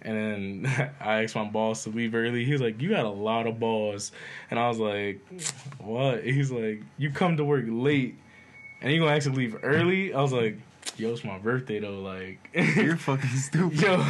And 0.02 0.64
then 0.64 0.90
I 1.00 1.22
asked 1.22 1.34
my 1.34 1.44
boss 1.44 1.84
to 1.84 1.90
leave 1.90 2.14
early. 2.14 2.44
He 2.44 2.52
was 2.52 2.60
like, 2.60 2.80
"You 2.80 2.90
got 2.90 3.04
a 3.04 3.10
lot 3.10 3.46
of 3.46 3.58
balls," 3.58 4.12
and 4.50 4.58
I 4.58 4.68
was 4.68 4.78
like, 4.78 5.20
"What?" 5.78 6.24
He's 6.24 6.50
like, 6.50 6.82
"You 6.96 7.10
come 7.10 7.36
to 7.36 7.44
work 7.44 7.64
late, 7.68 8.16
and 8.80 8.92
you 8.92 9.00
gonna 9.00 9.12
actually 9.12 9.36
leave 9.36 9.56
early?" 9.62 10.14
I 10.14 10.20
was 10.20 10.32
like, 10.32 10.56
"Yo, 10.96 11.10
it's 11.12 11.24
my 11.24 11.38
birthday 11.38 11.78
though." 11.80 12.00
Like, 12.00 12.38
You're 12.54 12.96
fucking 13.08 13.30
stupid. 13.30 13.80
yo, 13.80 14.04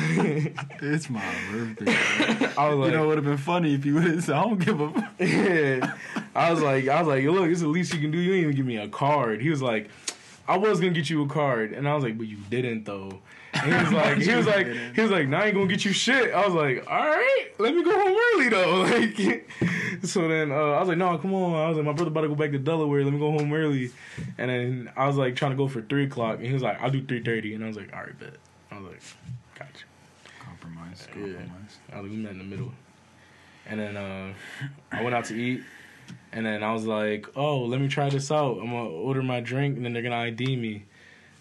It's 0.83 1.09
my 1.11 1.23
birthday. 1.53 1.93
I 2.59 2.69
was 2.69 2.79
like, 2.79 2.91
you 2.91 2.97
know, 2.97 3.05
it 3.05 3.07
would 3.09 3.17
have 3.19 3.25
been 3.25 3.37
funny 3.37 3.75
if 3.75 3.85
you 3.85 3.95
would 3.95 4.05
have 4.05 4.25
said, 4.25 4.35
I 4.37 4.43
don't 4.43 4.59
give 4.65 4.81
a 4.81 4.91
fuck. 4.93 5.13
yeah. 5.21 5.95
I 6.35 6.51
was 6.51 6.63
like, 6.63 6.89
I 6.89 7.01
was 7.03 7.09
like, 7.09 7.25
look, 7.25 7.49
it's 7.51 7.61
the 7.61 7.67
least 7.69 7.93
you 7.95 8.01
can 8.01 8.11
do. 8.11 8.19
You 8.19 8.31
didn't 8.33 8.43
even 8.45 8.57
give 8.57 8.67
me 8.67 8.77
a 8.77 8.89
card. 8.89 9.41
He 9.43 9.51
was 9.51 9.63
like, 9.63 9.89
I 10.49 10.57
was 10.57 10.81
gonna 10.81 10.93
get 10.93 11.09
you 11.11 11.23
a 11.23 11.29
card, 11.29 11.73
and 11.73 11.89
I 11.89 11.95
was 11.95 12.03
like, 12.05 12.19
but 12.19 12.27
you 12.27 12.39
didn't 12.49 12.85
though. 12.85 13.21
And 13.63 13.73
he 13.73 13.85
was 13.85 13.93
like, 13.93 14.19
he 14.19 14.35
was 14.35 14.47
like, 14.47 14.67
he 14.95 15.01
was 15.01 15.11
like, 15.11 15.29
now 15.29 15.41
I 15.41 15.47
ain't 15.47 15.55
gonna 15.55 15.67
get 15.67 15.85
you 15.85 15.93
shit. 15.93 16.33
I 16.33 16.47
was 16.47 16.55
like, 16.55 16.91
all 16.91 16.99
right, 16.99 17.49
let 17.59 17.75
me 17.75 17.83
go 17.83 17.93
home 17.93 18.17
early 18.35 18.49
though. 18.49 18.81
Like, 18.81 19.51
so 20.05 20.29
then 20.29 20.51
uh, 20.51 20.55
I 20.55 20.81
was 20.81 20.89
like, 20.89 20.99
no, 20.99 21.17
come 21.19 21.35
on. 21.35 21.55
I 21.55 21.69
was 21.69 21.77
like, 21.77 21.87
my 21.87 21.93
brother 21.93 22.11
about 22.11 22.23
to 22.23 22.29
go 22.29 22.35
back 22.35 22.53
to 22.53 22.59
Delaware. 22.59 23.05
Let 23.05 23.13
me 23.13 23.19
go 23.19 23.33
home 23.33 23.53
early. 23.53 23.91
And 24.39 24.51
then 24.51 24.93
I 24.97 25.07
was 25.07 25.17
like 25.17 25.37
trying 25.37 25.53
to 25.53 25.57
go 25.57 25.69
for 25.69 25.83
three 25.83 26.05
o'clock, 26.05 26.39
and 26.39 26.47
he 26.47 26.53
was 26.53 26.63
like, 26.63 26.81
I'll 26.81 26.91
do 26.91 27.05
three 27.05 27.23
thirty. 27.23 27.55
And 27.55 27.63
I 27.65 27.67
was 27.67 27.77
like, 27.77 27.93
all 27.95 28.01
right, 28.01 28.19
bet. 28.19 28.37
I 28.71 28.79
was 28.79 28.93
like, 28.93 29.03
gotcha. 29.59 29.85
Compromise. 30.41 31.07
Yeah. 31.09 31.35
Compromise. 31.35 31.79
I 31.93 32.01
was 32.01 32.03
like, 32.05 32.11
we 32.11 32.17
met 32.17 32.33
in 32.33 32.39
the 32.39 32.45
middle. 32.45 32.73
And 33.67 33.79
then 33.79 33.97
uh, 33.97 34.33
I 34.91 35.03
went 35.03 35.15
out 35.15 35.27
to 35.27 35.35
eat. 35.35 35.63
And 36.33 36.47
then 36.47 36.63
I 36.63 36.73
was 36.73 36.87
like, 36.87 37.27
oh, 37.37 37.65
let 37.65 37.81
me 37.81 37.89
try 37.89 38.09
this 38.09 38.31
out. 38.31 38.59
I'm 38.59 38.71
going 38.71 38.89
to 38.89 38.91
order 38.91 39.23
my 39.23 39.41
drink, 39.41 39.77
and 39.77 39.85
then 39.85 39.93
they're 39.93 40.03
going 40.03 40.13
to 40.13 40.19
ID 40.19 40.57
me. 40.57 40.85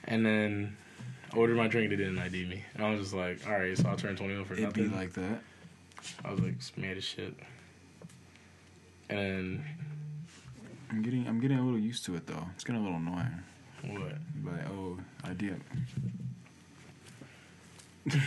And 0.03 0.25
then 0.25 0.77
I 0.87 0.88
ordered 1.35 1.57
my 1.57 1.67
drink, 1.67 1.89
they 1.89 1.95
didn't 1.95 2.17
ID 2.19 2.45
me. 2.45 2.63
And 2.75 2.85
I 2.85 2.91
was 2.91 2.99
just 3.01 3.13
like, 3.13 3.45
all 3.47 3.53
right, 3.53 3.77
so 3.77 3.87
I'll 3.89 3.95
turn 3.95 4.15
21 4.15 4.45
for 4.45 4.53
It'd 4.53 4.73
be 4.73 4.81
nothing. 4.83 4.97
like 4.97 5.13
that. 5.13 5.41
I 6.25 6.31
was 6.31 6.39
like, 6.39 6.55
mad 6.77 6.97
as 6.97 7.03
shit. 7.03 7.33
And 9.09 9.63
I'm 10.89 11.01
getting, 11.01 11.27
I'm 11.27 11.39
getting 11.39 11.57
a 11.59 11.63
little 11.63 11.79
used 11.79 12.05
to 12.05 12.15
it 12.15 12.25
though. 12.27 12.45
It's 12.55 12.63
getting 12.63 12.81
a 12.81 12.83
little 12.83 12.97
annoying. 12.97 13.43
what? 13.87 14.17
But 14.43 14.67
oh, 14.71 14.97
idea. 15.25 15.55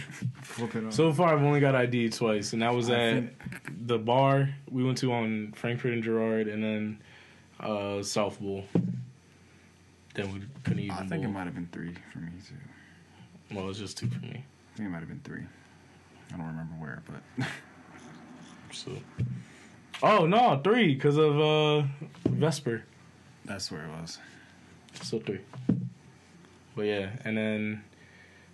Flip. 0.43 0.93
So 0.93 1.13
far, 1.13 1.35
I've 1.35 1.43
only 1.43 1.61
got 1.61 1.75
ID 1.75 2.11
twice, 2.11 2.53
and 2.53 2.63
that 2.63 2.75
was 2.75 2.89
I 2.91 2.95
at 2.95 3.15
think- 3.15 3.87
the 3.87 3.99
bar 3.99 4.49
we 4.71 4.85
went 4.85 4.99
to 4.99 5.13
on 5.13 5.53
Frankford 5.57 5.93
and 5.95 6.03
Girard, 6.05 6.47
and 6.47 6.63
then 6.63 6.99
uh, 7.59 8.03
South 8.03 8.39
Bowl. 8.41 8.65
Then 10.15 10.33
we 10.35 10.43
couldn't 10.63 10.81
even. 10.81 10.91
I 10.97 11.07
think 11.07 11.25
it 11.25 11.29
might 11.29 11.45
have 11.45 11.55
been 11.55 11.69
three 11.73 11.95
for 12.13 12.19
me 12.19 12.31
too. 12.47 12.55
Well, 13.55 13.69
it's 13.69 13.79
just 13.79 13.99
two 13.99 14.09
for 14.09 14.21
me. 14.21 14.45
I 14.75 14.77
think 14.77 14.89
it 14.89 14.91
might 14.91 15.01
have 15.01 15.09
been 15.09 15.21
three. 15.25 15.43
I 16.33 16.37
don't 16.37 16.47
remember 16.47 16.75
where, 16.79 17.03
but 17.07 17.47
So. 18.73 18.93
Oh 20.03 20.27
no, 20.27 20.61
three 20.65 20.95
because 20.95 21.19
of 21.19 21.39
uh 21.39 21.83
Vesper. 22.29 22.85
that's 23.45 23.71
where 23.71 23.85
it 23.85 23.91
was. 24.01 24.19
So 25.03 25.21
three. 25.21 25.41
But 26.75 26.83
yeah, 26.83 27.11
and 27.25 27.37
then 27.37 27.85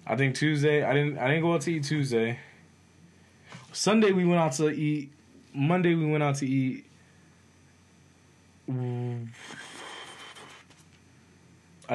I 0.07 0.17
think 0.17 0.35
Tuesday 0.35 0.83
I 0.83 0.93
didn't 0.93 1.19
I 1.19 1.29
didn't 1.29 1.43
go 1.43 1.55
out 1.55 1.61
to 1.63 1.73
eat 1.73 1.85
Tuesday. 1.85 2.39
Sunday 3.73 4.11
we 4.13 4.25
went 4.25 4.41
out 4.41 4.53
to 4.55 4.69
eat. 4.69 5.13
Monday 5.55 5.95
we 5.95 6.05
went 6.07 6.23
out 6.25 6.35
to 6.37 6.47
eat. 6.47 6.85
I 8.69 8.75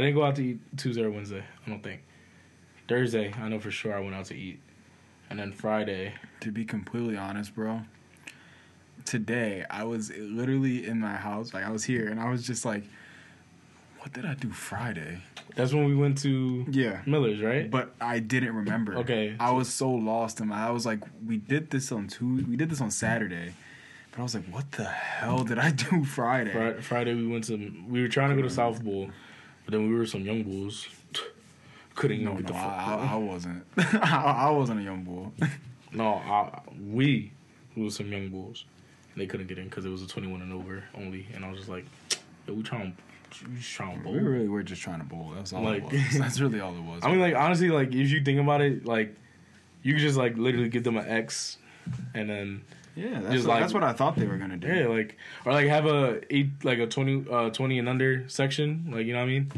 didn't 0.01 0.15
go 0.15 0.24
out 0.24 0.36
to 0.38 0.43
eat 0.43 0.60
Tuesday 0.77 1.03
or 1.03 1.12
Wednesday. 1.12 1.43
I 1.65 1.69
don't 1.69 1.83
think. 1.83 2.01
Thursday, 2.87 3.33
I 3.39 3.49
know 3.49 3.59
for 3.59 3.71
sure 3.71 3.93
I 3.95 3.99
went 3.99 4.15
out 4.15 4.25
to 4.25 4.35
eat, 4.35 4.59
and 5.29 5.39
then 5.39 5.51
Friday. 5.51 6.13
To 6.41 6.51
be 6.51 6.65
completely 6.65 7.15
honest, 7.17 7.55
bro, 7.55 7.81
today 9.05 9.65
I 9.69 9.83
was 9.83 10.11
literally 10.17 10.85
in 10.85 10.99
my 10.99 11.15
house, 11.15 11.53
like 11.53 11.63
I 11.63 11.71
was 11.71 11.83
here, 11.85 12.07
and 12.09 12.19
I 12.19 12.29
was 12.29 12.45
just 12.45 12.65
like, 12.65 12.83
"What 13.99 14.13
did 14.13 14.25
I 14.25 14.33
do 14.35 14.49
Friday?" 14.51 15.19
That's 15.55 15.73
when 15.73 15.85
we 15.85 15.95
went 15.95 16.17
to 16.19 16.65
Yeah, 16.69 17.01
Miller's, 17.05 17.41
right? 17.41 17.69
but 17.69 17.93
I 18.01 18.19
didn't 18.19 18.55
remember. 18.55 18.97
Okay. 18.99 19.35
I 19.39 19.51
was 19.51 19.71
so 19.71 19.89
lost 19.91 20.39
in 20.39 20.47
my. 20.49 20.67
I 20.67 20.71
was 20.71 20.85
like, 20.85 20.99
"We 21.25 21.37
did 21.37 21.69
this 21.69 21.91
on 21.91 22.07
Tuesday. 22.07 22.49
We 22.49 22.55
did 22.57 22.69
this 22.69 22.81
on 22.81 22.91
Saturday." 22.91 23.53
But 24.11 24.19
I 24.19 24.23
was 24.23 24.35
like, 24.35 24.45
"What 24.47 24.71
the 24.73 24.83
hell 24.85 25.43
did 25.43 25.57
I 25.59 25.71
do 25.89 26.03
Friday?" 26.03 26.51
Fri- 26.51 26.81
Friday 26.81 27.13
we 27.15 27.27
went 27.27 27.45
to. 27.45 27.71
We 27.87 28.01
were 28.01 28.07
trying 28.09 28.31
to 28.31 28.35
go 28.35 28.41
to 28.41 28.49
South 28.49 28.83
Bowl, 28.83 29.09
but 29.65 29.71
then 29.71 29.87
we 29.89 29.95
were 29.95 30.05
some 30.05 30.21
young 30.25 30.43
bulls. 30.43 30.87
Couldn't 31.95 32.21
even 32.21 32.25
No, 32.33 32.39
get 32.41 32.43
no, 32.43 32.47
the 32.47 32.53
fuck. 32.53 32.63
I, 32.63 32.95
I, 32.95 33.13
I 33.13 33.15
wasn't. 33.17 33.65
I, 33.77 34.47
I 34.47 34.50
wasn't 34.50 34.79
a 34.79 34.83
young 34.83 35.03
bull. 35.03 35.33
No, 35.95 36.15
I, 36.15 36.59
we 36.89 37.31
we 37.75 37.83
was 37.83 37.95
some 37.95 38.12
young 38.12 38.29
bulls. 38.29 38.65
And 39.13 39.21
they 39.21 39.27
couldn't 39.27 39.45
get 39.45 39.59
in 39.59 39.65
because 39.65 39.85
it 39.85 39.89
was 39.89 40.01
a 40.01 40.07
twenty 40.07 40.27
one 40.27 40.41
and 40.41 40.51
over 40.51 40.83
only, 40.95 41.27
and 41.35 41.45
I 41.45 41.50
was 41.50 41.59
just 41.59 41.69
like, 41.69 41.85
Yo, 42.47 42.55
we 42.55 42.63
trying, 42.63 42.97
we 43.47 43.57
just 43.57 43.69
trying 43.73 43.97
to 44.00 44.03
bowl. 44.03 44.13
we 44.13 44.17
really 44.19 44.47
were 44.47 44.63
just 44.63 44.81
trying 44.81 44.97
to 45.01 45.05
bowl. 45.05 45.31
That's 45.35 45.53
all 45.53 45.62
Like- 45.62 45.83
it 45.83 45.91
was. 45.91 46.01
That's 46.17 46.39
really 46.39 46.59
all 46.62 46.75
it 46.75 46.81
was. 46.81 47.03
I 47.03 47.12
mean, 47.12 47.19
like 47.19 47.35
honestly, 47.35 47.69
like 47.69 47.89
if 47.93 48.09
you 48.09 48.23
think 48.23 48.39
about 48.39 48.62
it, 48.62 48.88
like 48.88 49.15
you 49.83 49.93
could 49.93 50.01
just 50.01 50.17
like 50.17 50.35
literally 50.35 50.69
give 50.69 50.83
them 50.83 50.97
an 50.97 51.07
X, 51.07 51.59
and 52.15 52.27
then 52.27 52.63
yeah, 52.95 53.19
that's, 53.21 53.33
just 53.35 53.45
what, 53.47 53.53
like- 53.53 53.62
that's 53.62 53.73
what 53.75 53.83
I 53.83 53.93
thought 53.93 54.15
they 54.15 54.25
were 54.25 54.38
gonna 54.38 54.57
do. 54.57 54.65
yeah, 54.67 54.88
like 54.88 55.15
or 55.45 55.51
like 55.51 55.67
have 55.67 55.85
a 55.85 56.21
eight 56.35 56.50
like 56.63 56.79
a 56.79 56.88
20, 56.88 57.25
uh, 57.31 57.50
20 57.51 57.77
and 57.77 57.88
under 57.88 58.27
section, 58.29 58.88
like 58.91 59.05
you 59.05 59.13
know 59.13 59.19
what 59.19 59.25
I 59.25 59.27
mean, 59.27 59.51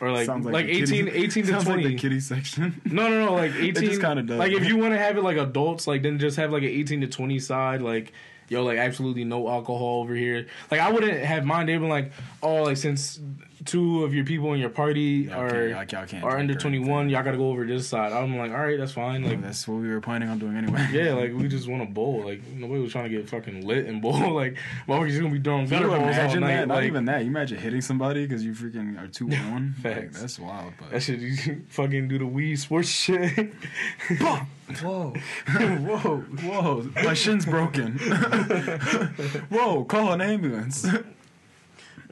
or 0.00 0.10
like 0.12 0.26
Sounds 0.26 0.46
like, 0.46 0.66
the 0.66 0.72
18, 0.72 1.06
kiddie- 1.06 1.18
18 1.24 1.44
to 1.44 1.50
sounds 1.52 1.64
twenty. 1.64 1.84
like 1.84 1.92
the 1.92 1.98
kiddie 1.98 2.20
section. 2.20 2.80
No, 2.84 3.08
no, 3.08 3.26
no. 3.26 3.32
Like 3.40 3.54
eighteen. 3.54 3.88
just 3.90 4.00
kinda 4.00 4.22
does. 4.22 4.38
Like 4.38 4.52
if 4.52 4.64
you 4.66 4.76
want 4.76 4.92
to 4.94 4.98
have 4.98 5.16
it 5.18 5.22
like 5.22 5.36
adults, 5.36 5.86
like 5.86 6.02
then 6.02 6.18
just 6.18 6.36
have 6.36 6.52
like 6.52 6.62
an 6.62 6.68
eighteen 6.70 7.00
to 7.02 7.06
twenty 7.06 7.38
side. 7.38 7.82
Like 7.82 8.12
yo, 8.50 8.62
like 8.64 8.76
absolutely 8.76 9.24
no 9.24 9.48
alcohol 9.48 10.02
over 10.02 10.14
here. 10.14 10.46
Like 10.70 10.80
I 10.80 10.90
wouldn't 10.92 11.24
have 11.24 11.44
mind. 11.46 11.70
They'd 11.70 11.78
been 11.78 11.88
like, 11.88 12.12
oh, 12.42 12.64
like 12.64 12.76
since 12.76 13.18
two 13.66 14.04
of 14.04 14.14
your 14.14 14.24
people 14.24 14.54
in 14.54 14.58
your 14.60 14.70
party 14.70 15.28
Y'all 15.28 15.38
are 15.42 15.50
can't- 15.50 15.92
y'all 15.92 16.00
y'all 16.00 16.06
can't 16.08 16.24
are 16.24 16.38
under 16.38 16.54
twenty 16.54 16.78
one, 16.78 17.10
y'all 17.10 17.22
got 17.22 17.32
to 17.32 17.36
go 17.36 17.50
over 17.50 17.64
this 17.66 17.86
side. 17.88 18.10
I'm 18.12 18.36
like, 18.38 18.50
all 18.52 18.56
right, 18.58 18.78
that's 18.78 18.92
fine. 18.92 19.22
Like. 19.22 19.42
that's 19.42 19.68
what 19.68 19.80
we 19.80 19.88
were 19.88 20.00
planning 20.00 20.28
on 20.30 20.38
doing 20.38 20.56
anyway. 20.56 20.88
Yeah, 20.92 21.12
like 21.22 21.32
we 21.34 21.46
just 21.48 21.68
want 21.68 21.82
to 21.82 21.88
bowl. 21.88 22.24
Like 22.24 22.46
nobody 22.48 22.80
was 22.80 22.92
trying 22.92 23.04
to 23.04 23.10
get 23.10 23.28
fucking 23.28 23.66
lit 23.66 23.86
and 23.86 24.02
bowl. 24.02 24.34
Like 24.40 24.56
motherfuckers 24.88 25.08
just 25.10 25.20
gonna 25.20 25.34
be 25.34 25.40
throwing 25.40 25.68
Can 25.68 25.82
balls 25.82 25.92
all 25.94 26.00
night. 26.40 26.40
that? 26.40 26.68
Not 26.68 26.74
like, 26.76 26.86
even 26.86 27.04
that. 27.06 27.20
You 27.22 27.26
imagine 27.28 27.58
hitting 27.58 27.80
somebody 27.82 28.26
because 28.26 28.44
you 28.44 28.52
freaking 28.52 28.98
are 29.02 29.06
two 29.08 29.26
one. 29.52 29.74
like, 29.84 30.12
that's 30.12 30.38
wild. 30.38 30.72
But 30.78 30.90
that 30.90 31.02
shit, 31.02 31.20
you 31.20 31.62
fucking 31.68 32.08
do 32.08 32.18
the 32.18 32.24
Wii 32.24 32.58
sports 32.58 32.88
shit. 32.88 33.52
Whoa. 34.78 35.14
whoa, 35.48 36.16
whoa, 36.18 36.90
my 37.04 37.14
shin's 37.14 37.44
broken. 37.46 37.98
whoa, 39.48 39.84
call 39.84 40.12
an 40.12 40.20
ambulance. 40.20 40.86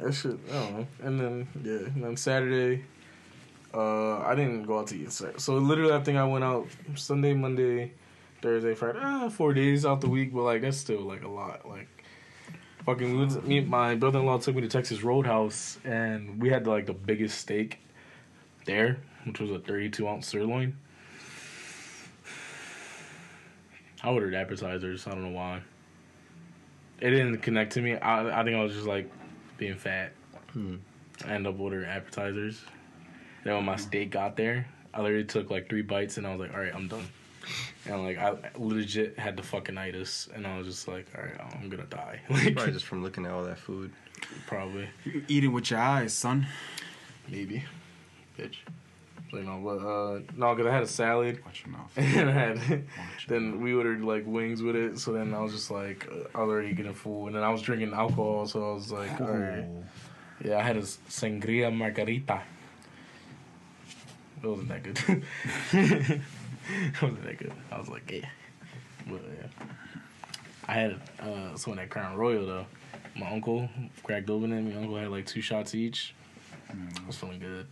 That 0.00 0.12
shit, 0.14 0.38
I 0.48 0.52
don't 0.52 0.78
know. 0.78 0.86
And 1.02 1.20
then 1.20 1.48
yeah, 1.64 1.88
and 1.88 2.04
then 2.04 2.16
Saturday, 2.16 2.84
uh, 3.74 4.18
I 4.18 4.36
didn't 4.36 4.62
go 4.62 4.78
out 4.78 4.86
to 4.88 4.96
eat. 4.96 5.10
Saturday. 5.10 5.40
So 5.40 5.54
literally, 5.54 5.92
I 5.92 6.00
think 6.00 6.16
I 6.18 6.24
went 6.24 6.44
out 6.44 6.68
Sunday, 6.94 7.34
Monday, 7.34 7.90
Thursday, 8.40 8.74
Friday, 8.74 9.00
ah, 9.02 9.28
four 9.28 9.52
days 9.52 9.84
out 9.84 10.00
the 10.00 10.08
week. 10.08 10.32
But 10.32 10.42
like 10.42 10.62
that's 10.62 10.76
still 10.76 11.00
like 11.00 11.24
a 11.24 11.28
lot. 11.28 11.68
Like 11.68 11.88
fucking, 12.86 13.12
we 13.12 13.18
went, 13.18 13.46
me, 13.46 13.60
my 13.60 13.96
brother-in-law 13.96 14.38
took 14.38 14.54
me 14.54 14.62
to 14.62 14.68
Texas 14.68 15.02
Roadhouse, 15.02 15.78
and 15.84 16.40
we 16.40 16.48
had 16.48 16.68
like 16.68 16.86
the 16.86 16.94
biggest 16.94 17.38
steak 17.38 17.80
there, 18.66 18.98
which 19.24 19.40
was 19.40 19.50
a 19.50 19.58
thirty-two 19.58 20.06
ounce 20.06 20.28
sirloin. 20.28 20.76
I 24.02 24.10
ordered 24.10 24.34
appetizers. 24.34 25.06
I 25.06 25.10
don't 25.10 25.22
know 25.22 25.36
why. 25.36 25.60
It 27.00 27.10
didn't 27.10 27.38
connect 27.38 27.72
to 27.74 27.80
me. 27.82 27.94
I 27.96 28.40
I 28.40 28.44
think 28.44 28.56
I 28.56 28.62
was 28.62 28.72
just 28.74 28.86
like 28.86 29.10
being 29.56 29.76
fat. 29.76 30.12
Hmm. 30.52 30.76
I 31.26 31.32
ended 31.32 31.52
up 31.54 31.60
ordering 31.60 31.88
appetizers. 31.88 32.60
Then 33.44 33.54
when 33.54 33.64
my 33.64 33.76
steak 33.76 34.10
got 34.10 34.36
there, 34.36 34.66
I 34.94 35.02
literally 35.02 35.24
took 35.24 35.50
like 35.50 35.68
three 35.68 35.82
bites 35.82 36.16
and 36.16 36.26
I 36.26 36.30
was 36.30 36.40
like, 36.40 36.54
all 36.54 36.60
right, 36.60 36.74
I'm 36.74 36.88
done. 36.88 37.06
And 37.86 38.02
like 38.04 38.18
I 38.18 38.34
legit 38.56 39.18
had 39.18 39.36
the 39.36 39.42
fucking 39.42 39.78
itis, 39.78 40.28
and 40.34 40.46
I 40.46 40.58
was 40.58 40.66
just 40.66 40.86
like, 40.86 41.06
all 41.16 41.22
right, 41.24 41.54
I'm 41.62 41.68
gonna 41.70 41.84
die. 41.84 42.20
Like 42.30 42.54
Probably 42.54 42.72
just 42.72 42.84
from 42.84 43.02
looking 43.02 43.24
at 43.24 43.32
all 43.32 43.44
that 43.44 43.58
food. 43.58 43.90
probably, 44.46 44.88
You 45.04 45.24
eating 45.28 45.52
with 45.52 45.70
your 45.70 45.80
eyes, 45.80 46.12
son. 46.12 46.46
maybe, 47.28 47.64
bitch. 48.38 48.56
You 49.32 49.42
know, 49.42 49.60
but 49.62 49.86
uh, 49.86 50.20
no, 50.36 50.54
because 50.54 50.70
I 50.70 50.74
had 50.74 50.82
a 50.82 50.86
salad 50.86 51.44
Watch 51.44 51.64
your 51.66 51.76
mouth. 51.76 51.92
and 51.96 52.30
I 52.30 52.32
had. 52.32 52.84
Then 53.28 53.60
we 53.60 53.74
ordered 53.74 54.02
like 54.02 54.24
wings 54.26 54.62
with 54.62 54.74
it, 54.74 54.98
so 54.98 55.12
then 55.12 55.34
I 55.34 55.40
was 55.40 55.52
just 55.52 55.70
like, 55.70 56.08
I 56.34 56.40
was 56.40 56.48
already 56.48 56.72
getting 56.72 56.94
full, 56.94 57.26
and 57.26 57.36
then 57.36 57.42
I 57.42 57.50
was 57.50 57.60
drinking 57.60 57.92
alcohol, 57.92 58.46
so 58.46 58.70
I 58.70 58.74
was 58.74 58.90
like, 58.90 59.20
all 59.20 59.26
right. 59.28 59.66
Yeah, 60.42 60.58
I 60.58 60.62
had 60.62 60.76
a 60.76 60.82
sangria 60.82 61.74
margarita. 61.74 62.40
It 64.42 64.46
wasn't 64.46 64.68
that 64.68 64.82
good. 64.82 64.98
it 65.72 67.02
wasn't 67.02 67.24
that 67.24 67.38
good. 67.38 67.52
I 67.72 67.78
was 67.78 67.88
like, 67.88 68.10
yeah. 68.10 68.28
But 69.06 69.20
yeah. 69.24 69.66
I 70.68 70.72
had 70.72 71.00
uh, 71.20 71.56
some 71.56 71.78
at 71.78 71.90
Crown 71.90 72.16
Royal 72.16 72.46
though. 72.46 72.66
My 73.16 73.30
uncle 73.32 73.68
cracked 74.04 74.30
open 74.30 74.52
it. 74.52 74.62
My 74.62 74.80
uncle 74.80 74.96
had 74.96 75.08
like 75.08 75.26
two 75.26 75.40
shots 75.40 75.74
each. 75.74 76.14
I 76.70 77.06
was 77.06 77.16
feeling 77.16 77.40
good. 77.40 77.66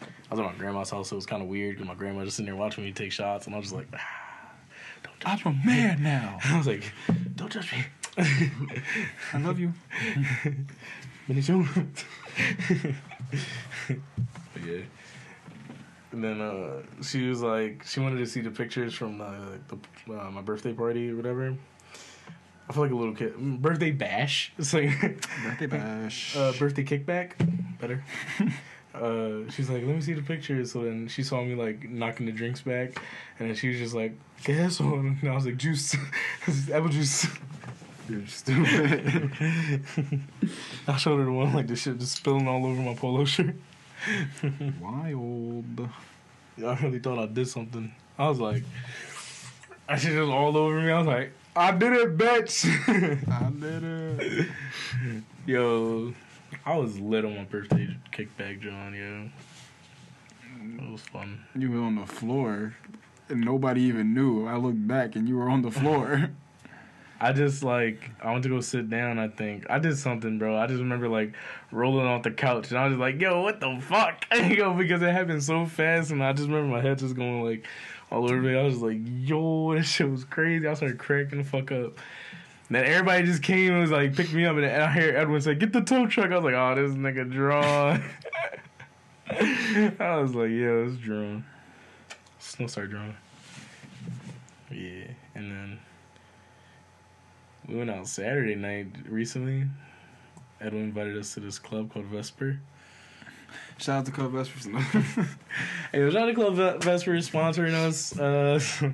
I 0.00 0.34
was 0.34 0.40
at 0.40 0.44
my 0.46 0.52
grandma's 0.58 0.90
house, 0.90 1.08
so 1.08 1.14
it 1.14 1.18
was 1.18 1.26
kind 1.26 1.42
of 1.42 1.48
weird 1.48 1.76
because 1.76 1.88
my 1.88 1.94
grandma 1.94 2.24
just 2.24 2.36
sitting 2.36 2.46
there 2.46 2.56
watching 2.56 2.84
me 2.84 2.92
take 2.92 3.12
shots, 3.12 3.46
and 3.46 3.54
I 3.54 3.58
was 3.58 3.66
just 3.66 3.76
like, 3.76 3.88
ah, 3.94 4.50
don't 5.02 5.20
touch 5.20 5.46
I'm 5.46 5.60
a 5.62 5.66
man 5.66 6.02
now. 6.14 6.38
I 6.44 6.58
was 6.58 6.66
like, 6.66 6.92
don't 7.34 7.50
touch 7.50 7.72
me. 7.72 7.84
I 9.32 9.38
love 9.38 9.58
you. 9.58 9.72
But 13.88 14.62
yeah. 14.66 14.80
And 16.12 16.24
then 16.24 16.40
uh, 16.40 16.82
she 17.02 17.28
was 17.28 17.42
like, 17.42 17.84
she 17.84 18.00
wanted 18.00 18.18
to 18.18 18.26
see 18.26 18.40
the 18.40 18.50
pictures 18.50 18.94
from 18.94 19.20
uh, 19.20 19.34
the, 19.68 19.76
uh, 20.18 20.30
my 20.30 20.40
birthday 20.40 20.72
party 20.72 21.10
or 21.10 21.16
whatever. 21.16 21.54
I 22.68 22.72
feel 22.72 22.82
like 22.82 22.92
a 22.92 22.96
little 22.96 23.14
kid. 23.14 23.34
Mm, 23.34 23.60
Birthday 23.60 23.90
bash. 23.92 24.52
It's 24.58 24.72
like 24.74 24.98
Birthday 25.44 25.66
bash. 25.66 26.36
uh, 26.36 26.52
birthday 26.58 26.84
kickback. 26.84 27.32
Better. 27.80 28.02
Uh, 29.00 29.50
she's 29.50 29.68
like, 29.70 29.84
let 29.84 29.94
me 29.94 30.00
see 30.00 30.14
the 30.14 30.22
pictures. 30.22 30.72
So 30.72 30.82
then 30.84 31.08
she 31.08 31.22
saw 31.22 31.42
me 31.42 31.54
like 31.54 31.88
knocking 31.88 32.26
the 32.26 32.32
drinks 32.32 32.60
back, 32.60 33.00
and 33.38 33.48
then 33.48 33.54
she 33.54 33.68
was 33.68 33.78
just 33.78 33.94
like, 33.94 34.12
"Guess 34.44 34.80
what?" 34.80 34.98
And 34.98 35.28
I 35.28 35.34
was 35.34 35.46
like, 35.46 35.56
"Juice, 35.56 35.94
apple 36.72 36.88
juice." 36.88 37.26
You're 38.08 38.26
stupid. 38.26 39.30
I 40.88 40.96
showed 40.96 41.18
her 41.18 41.24
the 41.26 41.32
one 41.32 41.52
like 41.52 41.66
the 41.66 41.76
shit 41.76 41.98
just 41.98 42.16
spilling 42.16 42.48
all 42.48 42.64
over 42.64 42.80
my 42.80 42.94
polo 42.94 43.26
shirt. 43.26 43.54
Wild. 44.80 45.88
I 46.58 46.74
really 46.82 47.00
thought 47.00 47.18
I 47.18 47.26
did 47.26 47.48
something. 47.48 47.92
I 48.18 48.28
was 48.28 48.40
like, 48.40 48.62
I 49.88 49.98
shit 49.98 50.12
just 50.12 50.32
all 50.32 50.56
over 50.56 50.80
me. 50.80 50.90
I 50.90 50.98
was 50.98 51.06
like, 51.06 51.32
I 51.54 51.72
did 51.72 51.92
it, 51.92 52.16
bitch. 52.16 52.64
I 53.30 53.50
did 53.50 53.84
it. 53.84 54.48
yo, 55.44 56.14
I 56.64 56.76
was 56.76 56.98
lit 56.98 57.24
on 57.24 57.36
my 57.36 57.44
birthday 57.44 57.96
kickback, 58.12 58.60
John. 58.60 58.94
Yo, 58.94 60.84
it 60.84 60.90
was 60.90 61.02
fun. 61.02 61.44
You 61.54 61.70
were 61.70 61.80
on 61.80 61.96
the 61.96 62.06
floor, 62.06 62.74
and 63.28 63.40
nobody 63.40 63.82
even 63.82 64.14
knew. 64.14 64.46
I 64.46 64.56
looked 64.56 64.86
back, 64.86 65.16
and 65.16 65.28
you 65.28 65.36
were 65.36 65.48
on 65.48 65.62
the 65.62 65.70
floor. 65.70 66.30
I 67.20 67.32
just 67.32 67.64
like 67.64 68.10
I 68.22 68.30
went 68.30 68.44
to 68.44 68.48
go 68.48 68.60
sit 68.60 68.88
down. 68.88 69.18
I 69.18 69.28
think 69.28 69.66
I 69.68 69.78
did 69.78 69.98
something, 69.98 70.38
bro. 70.38 70.56
I 70.56 70.66
just 70.66 70.78
remember 70.78 71.08
like 71.08 71.34
rolling 71.72 72.06
off 72.06 72.22
the 72.22 72.30
couch, 72.30 72.70
and 72.70 72.78
I 72.78 72.84
was 72.84 72.92
just 72.92 73.00
like, 73.00 73.20
"Yo, 73.20 73.42
what 73.42 73.60
the 73.60 73.78
fuck?" 73.80 74.24
yo, 74.32 74.74
because 74.74 75.02
it 75.02 75.10
happened 75.10 75.42
so 75.42 75.66
fast, 75.66 76.12
and 76.12 76.22
I 76.22 76.32
just 76.32 76.48
remember 76.48 76.76
my 76.76 76.80
head 76.80 76.98
just 76.98 77.16
going 77.16 77.42
like 77.42 77.66
all 78.10 78.24
over 78.24 78.40
me. 78.40 78.56
I 78.56 78.62
was 78.62 78.80
like, 78.80 78.98
"Yo, 79.02 79.74
this 79.74 79.88
shit 79.88 80.08
was 80.08 80.24
crazy." 80.24 80.68
I 80.68 80.74
started 80.74 80.98
cracking 80.98 81.38
the 81.38 81.44
fuck 81.44 81.72
up. 81.72 81.98
And 82.68 82.76
then 82.76 82.84
everybody 82.84 83.24
just 83.24 83.42
came 83.42 83.72
and 83.72 83.80
was 83.80 83.90
like, 83.90 84.14
picked 84.14 84.32
me 84.34 84.44
up, 84.44 84.56
and 84.56 84.66
I 84.66 84.92
hear 84.92 85.16
Edwin 85.16 85.40
say, 85.40 85.54
"Get 85.54 85.72
the 85.72 85.80
tow 85.80 86.06
truck." 86.06 86.30
I 86.30 86.36
was 86.36 86.44
like, 86.44 86.54
"Oh, 86.54 86.74
this 86.74 86.94
nigga 86.94 87.30
drawn." 87.30 88.02
I 90.00 90.16
was 90.16 90.34
like, 90.34 90.50
"Yeah, 90.50 90.84
it's 90.86 90.96
drawn." 90.98 91.44
Snow 92.38 92.66
started 92.66 92.90
drawing. 92.90 93.16
Yeah, 94.70 95.06
and 95.34 95.50
then 95.50 95.78
we 97.66 97.76
went 97.76 97.90
out 97.90 98.06
Saturday 98.06 98.54
night 98.54 98.88
recently. 99.08 99.64
Edwin 100.60 100.82
invited 100.82 101.16
us 101.16 101.34
to 101.34 101.40
this 101.40 101.58
club 101.58 101.92
called 101.92 102.06
Vesper. 102.06 102.60
Shout 103.78 104.00
out 104.00 104.06
to 104.06 104.12
Club 104.12 104.32
Vesper. 104.32 104.68
Hey, 105.92 106.10
shout 106.10 106.22
out 106.22 106.26
to 106.26 106.34
Club 106.34 106.54
Ve- 106.54 106.78
Vesper 106.84 107.12
sponsoring 107.18 107.72
us. 107.72 108.18
Uh, 108.18 108.60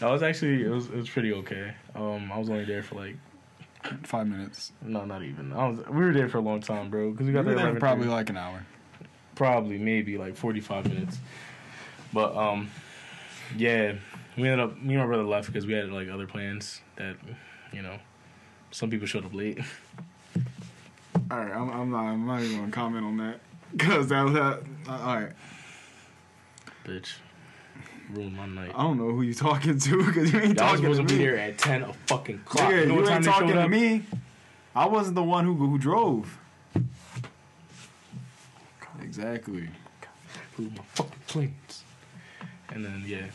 that 0.00 0.10
was 0.10 0.22
actually 0.22 0.64
it 0.64 0.68
was 0.68 0.86
it 0.86 0.96
was 0.96 1.08
pretty 1.08 1.32
okay. 1.32 1.74
Um, 1.94 2.30
I 2.32 2.38
was 2.38 2.50
only 2.50 2.64
there 2.64 2.82
for 2.82 2.96
like 2.96 3.16
Five 4.02 4.26
minutes. 4.28 4.72
No, 4.82 5.06
not 5.06 5.22
even. 5.22 5.54
I 5.54 5.68
was. 5.68 5.78
We 5.88 6.04
were 6.04 6.12
there 6.12 6.28
for 6.28 6.36
a 6.36 6.42
long 6.42 6.60
time, 6.60 6.90
bro. 6.90 7.12
Because 7.12 7.26
we 7.26 7.32
We 7.32 7.38
got 7.38 7.46
were 7.46 7.54
there, 7.54 7.70
there 7.70 7.80
probably 7.80 8.08
like 8.08 8.28
an 8.28 8.36
hour. 8.36 8.66
probably 9.34 9.78
maybe 9.78 10.18
like 10.18 10.36
45 10.36 10.86
minutes 10.86 11.18
but 12.12 12.36
um 12.36 12.70
yeah 13.56 13.94
we 14.36 14.48
ended 14.48 14.60
up 14.60 14.76
me 14.82 14.94
and 14.94 14.98
my 15.02 15.06
brother 15.06 15.22
left 15.24 15.46
because 15.46 15.64
we 15.64 15.72
had 15.72 15.88
like 15.90 16.08
other 16.10 16.26
plans 16.26 16.82
that 16.96 17.16
you 17.72 17.80
know 17.80 17.96
some 18.70 18.90
people 18.90 19.06
showed 19.06 19.24
up 19.24 19.32
late 19.32 19.58
All 21.30 21.38
right, 21.38 21.52
I'm, 21.52 21.70
I'm 21.70 21.90
not. 21.90 22.04
I'm 22.04 22.26
not 22.26 22.42
even 22.42 22.58
gonna 22.58 22.72
comment 22.72 23.04
on 23.06 23.16
that 23.18 23.40
because 23.72 24.08
that 24.08 24.22
was 24.24 24.32
that. 24.34 24.62
Uh, 24.88 24.92
all 24.92 25.20
right, 25.20 25.32
bitch 26.84 27.14
ruined 28.14 28.36
my 28.36 28.46
night 28.46 28.72
I 28.74 28.82
don't 28.82 28.98
know 28.98 29.10
who 29.10 29.22
you 29.22 29.34
talking 29.34 29.78
to 29.78 30.04
because 30.06 30.32
you 30.32 30.40
ain't 30.40 30.58
Y'all 30.58 30.68
talking 30.76 30.82
supposed 30.94 31.00
to 31.00 31.06
to 31.06 31.12
be 31.14 31.18
me. 31.18 31.24
there 31.26 31.38
at 31.38 31.58
10 31.58 31.82
a 31.82 31.92
fucking 32.06 32.40
clock 32.44 32.70
Nigga, 32.70 32.80
you 32.82 32.86
know 32.86 33.00
you 33.00 33.08
ain't 33.08 33.24
talking 33.24 33.52
to 33.52 33.68
me. 33.68 34.02
I 34.74 34.86
wasn't 34.86 35.16
the 35.16 35.22
one 35.22 35.44
who 35.44 35.54
who 35.54 35.78
drove. 35.78 36.38
Exactly. 39.02 39.68
Blew 40.56 40.70
my 40.70 40.82
fucking 40.94 41.12
planes 41.26 41.84
and 42.72 42.84
then 42.84 43.02
yeah 43.06 43.26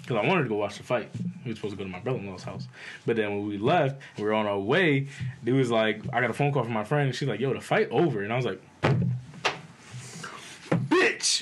because 0.00 0.24
I 0.24 0.26
wanted 0.26 0.44
to 0.44 0.48
go 0.48 0.56
watch 0.56 0.78
the 0.78 0.84
fight. 0.84 1.10
We 1.44 1.50
were 1.50 1.54
supposed 1.56 1.72
to 1.72 1.76
go 1.76 1.84
to 1.84 1.90
my 1.90 2.00
brother-in-law's 2.00 2.42
house, 2.42 2.66
but 3.04 3.16
then 3.16 3.28
when 3.30 3.46
we 3.46 3.58
left, 3.58 4.00
we 4.16 4.24
were 4.24 4.32
on 4.32 4.46
our 4.46 4.58
way. 4.58 5.08
It 5.44 5.52
was 5.52 5.70
like 5.70 6.00
I 6.14 6.22
got 6.22 6.30
a 6.30 6.32
phone 6.32 6.50
call 6.50 6.64
from 6.64 6.72
my 6.72 6.84
friend, 6.84 7.08
and 7.08 7.14
she's 7.14 7.28
like, 7.28 7.40
"Yo, 7.40 7.52
the 7.52 7.60
fight 7.60 7.90
over," 7.90 8.22
and 8.22 8.32
I 8.32 8.36
was 8.36 8.46
like, 8.46 8.62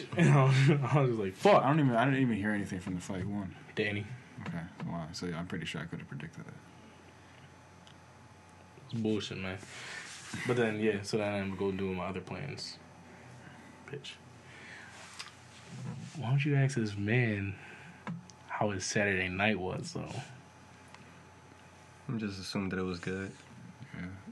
"Bitch!" 0.05 0.07
And 0.19 0.31
I 0.31 0.45
was, 0.45 0.93
I 0.93 1.01
was 1.01 1.09
just 1.11 1.21
like, 1.21 1.35
"Fuck." 1.35 1.63
I 1.63 1.69
don't 1.69 1.81
even. 1.81 1.95
I 1.95 2.05
didn't 2.05 2.21
even 2.21 2.37
hear 2.37 2.51
anything 2.53 2.81
from 2.81 2.95
the 2.95 3.01
fight. 3.01 3.27
one. 3.27 3.55
Danny. 3.75 4.07
Okay. 4.47 4.59
Wow. 4.87 5.07
So 5.13 5.27
yeah, 5.27 5.39
I'm 5.39 5.47
pretty 5.47 5.67
sure 5.67 5.81
I 5.81 5.85
could 5.85 5.99
have 5.99 6.09
predicted 6.09 6.45
that. 6.45 6.55
It's 8.87 8.95
bullshit, 8.95 9.39
man. 9.39 9.59
But 10.47 10.57
then, 10.57 10.81
yeah, 10.81 11.03
so 11.03 11.19
then 11.19 11.33
I'm 11.33 11.57
going 11.57 11.73
to 11.73 11.79
go 11.79 11.87
do 11.89 11.95
my 11.95 12.07
other 12.07 12.21
plans. 12.21 12.79
Bitch. 13.91 14.13
Why 16.17 16.31
don't 16.31 16.45
you 16.45 16.55
ask 16.57 16.77
this 16.77 16.97
man 16.97 17.55
how 18.49 18.71
his 18.71 18.85
Saturday 18.85 19.29
night 19.29 19.59
was, 19.59 19.93
though? 19.93 20.13
I'm 22.09 22.19
just 22.19 22.39
assuming 22.41 22.71
that 22.71 22.79
it 22.79 22.85
was 22.85 23.01
good. 23.01 23.33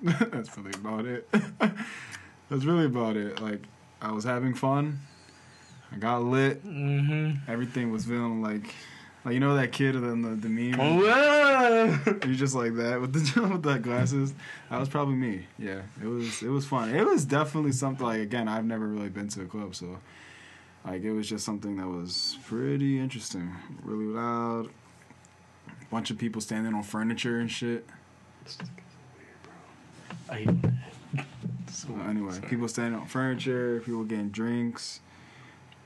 Yeah. 0.03 0.13
That's 0.31 0.57
really 0.57 0.73
about 0.75 1.07
it. 1.07 1.29
That's 2.51 2.65
really 2.65 2.87
about 2.87 3.17
it. 3.17 3.41
Like 3.41 3.63
I 4.01 4.13
was 4.13 4.25
having 4.25 4.55
fun. 4.55 5.01
I 5.95 5.97
got 5.99 6.23
lit. 6.25 6.65
Mm-hmm. 6.67 7.51
Everything 7.51 7.93
was 7.93 8.05
feeling 8.05 8.43
like, 8.43 8.75
like 9.25 9.35
you 9.35 9.41
know 9.41 9.55
that 9.55 9.71
kid 9.71 9.95
in 9.95 10.23
the 10.23 10.31
the 10.31 10.49
meme. 10.49 10.81
Oh, 10.81 12.01
You're 12.25 12.35
just 12.35 12.55
like 12.55 12.75
that 12.75 13.01
with 13.01 13.13
the 13.13 13.43
with 13.53 13.63
the 13.63 13.79
glasses. 13.79 14.35
That 14.71 14.81
was 14.81 14.89
probably 14.89 15.15
me. 15.15 15.47
Yeah, 15.59 15.83
it 16.03 16.07
was 16.07 16.43
it 16.43 16.49
was 16.49 16.67
fun. 16.67 16.93
It 16.95 17.07
was 17.07 17.25
definitely 17.25 17.73
something 17.73 18.05
like 18.05 18.21
again 18.21 18.49
I've 18.49 18.65
never 18.65 18.87
really 18.87 19.09
been 19.09 19.29
to 19.29 19.43
a 19.43 19.47
club, 19.47 19.77
so 19.77 19.99
like 20.85 21.03
it 21.03 21.13
was 21.13 21.29
just 21.29 21.45
something 21.45 21.77
that 21.77 21.87
was 21.87 22.39
pretty 22.47 22.99
interesting. 22.99 23.55
Really 23.83 24.07
loud. 24.07 24.71
Bunch 25.91 26.11
of 26.11 26.19
people 26.19 26.41
standing 26.41 26.75
on 26.75 26.83
furniture 26.83 27.39
and 27.39 27.51
shit. 27.51 27.87
I 30.29 30.35
hate 30.39 30.63
that. 30.63 30.73
So 31.71 31.89
anyway, 32.09 32.39
people 32.49 32.69
standing 32.69 33.01
on 33.01 33.07
furniture, 33.09 33.83
people 33.85 34.05
getting 34.05 34.29
drinks. 34.29 35.01